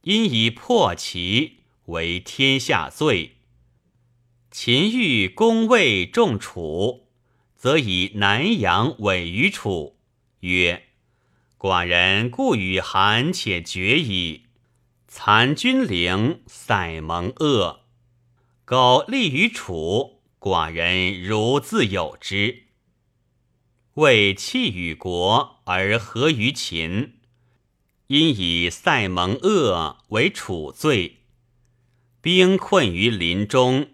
[0.02, 3.36] 因以破齐为天下罪。
[4.50, 7.08] 秦欲攻魏重楚，
[7.54, 9.98] 则以南阳委于楚，
[10.40, 10.88] 曰
[11.58, 14.44] ：“寡人故与韩且绝矣。
[15.06, 17.80] 残君陵，塞蒙恶，
[18.64, 22.64] 苟立于楚，寡人如自有之。”
[23.94, 27.14] 为弃与国而合于秦，
[28.06, 31.16] 因以塞蒙恶为楚罪。
[32.20, 33.88] 兵困于林中，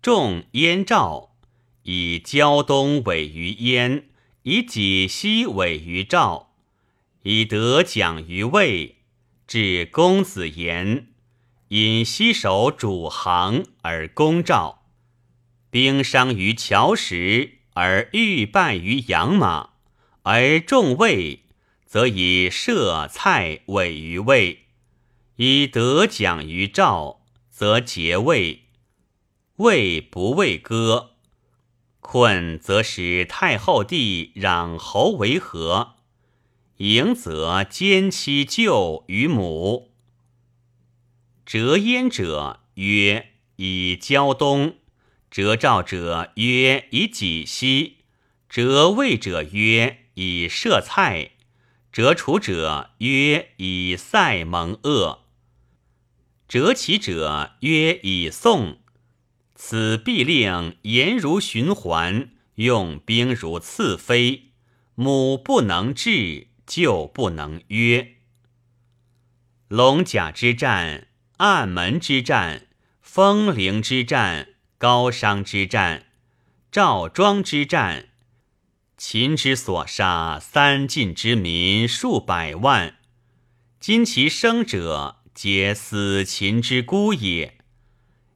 [0.00, 1.36] 众燕赵，
[1.82, 4.08] 以胶东委于燕，
[4.42, 6.54] 以己西委于赵，
[7.22, 8.98] 以德奖于魏。
[9.46, 11.08] 至公子言，
[11.68, 14.81] 因西守主行而攻赵，
[15.72, 17.62] 兵伤于桥石。
[17.74, 19.70] 而欲败于养马，
[20.24, 21.44] 而众魏，
[21.86, 24.66] 则以射蔡委于魏；
[25.36, 28.64] 以得奖于赵，则结魏。
[29.56, 31.12] 魏不畏歌，
[32.00, 35.94] 困则使太后弟攘侯为和，
[36.76, 39.92] 赢则兼妻舅于母。
[41.46, 44.76] 折焉者曰：以胶东。
[45.32, 48.00] 折赵者曰以己息，
[48.50, 51.30] 折魏者曰以射蔡，
[51.90, 55.20] 折楚者曰以塞蒙恶，
[56.46, 58.80] 折齐者曰以宋。
[59.54, 64.50] 此必令言如循环，用兵如次飞。
[64.94, 68.16] 母不能治，就不能约。
[69.68, 71.08] 龙甲之战，
[71.38, 72.66] 暗门之战，
[73.00, 74.50] 风陵之战。
[74.82, 76.06] 高商之战，
[76.72, 78.08] 赵庄之战，
[78.96, 82.96] 秦之所杀三晋之民数百万，
[83.78, 87.58] 今其生者皆死秦之孤也。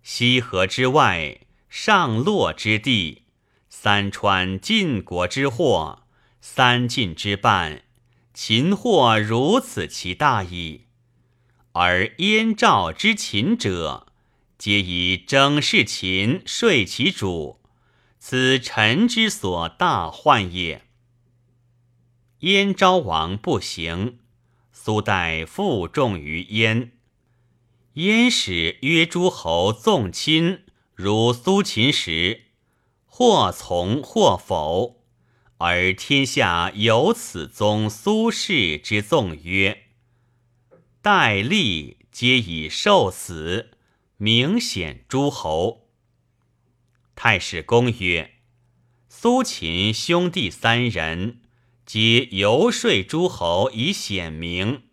[0.04, 3.24] 西河之外，上洛之地，
[3.68, 6.04] 三川晋国之祸，
[6.40, 7.82] 三晋之半，
[8.32, 10.84] 秦祸如此其大矣。
[11.72, 14.05] 而燕赵之秦者。
[14.58, 17.60] 皆以争事秦，说其主，
[18.18, 20.82] 此臣之所大患也。
[22.40, 24.18] 燕昭王不行，
[24.72, 26.92] 苏代负重于燕。
[27.94, 30.60] 燕使约诸侯纵亲，
[30.94, 32.44] 如苏秦时，
[33.04, 35.02] 或从或否，
[35.58, 39.84] 而天下有此宗苏氏之纵约。
[41.02, 43.75] 戴立皆以受死。
[44.18, 45.90] 明显诸侯。
[47.14, 48.36] 太史公曰：
[49.10, 51.42] 苏秦兄弟三人，
[51.84, 54.84] 皆游说诸侯以显明，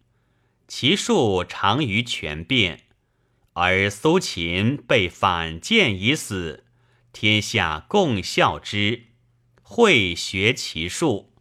[0.68, 2.82] 其数长于权变。
[3.54, 6.66] 而苏秦被反间以死，
[7.14, 9.04] 天下共笑之，
[9.62, 11.34] 会学其术。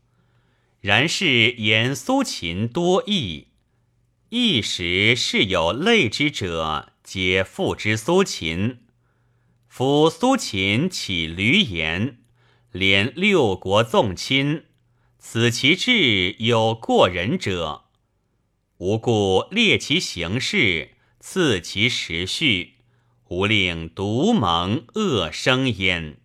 [0.80, 3.48] 然是言苏秦多义，
[4.28, 6.91] 一时是有类之者。
[7.04, 8.78] 皆复之苏秦，
[9.66, 12.18] 夫苏秦起闾言，
[12.70, 14.64] 连六国纵亲，
[15.18, 17.86] 此其志有过人者，
[18.78, 22.76] 无故列其行事，赐其时序，
[23.28, 26.21] 无令独盟恶生焉。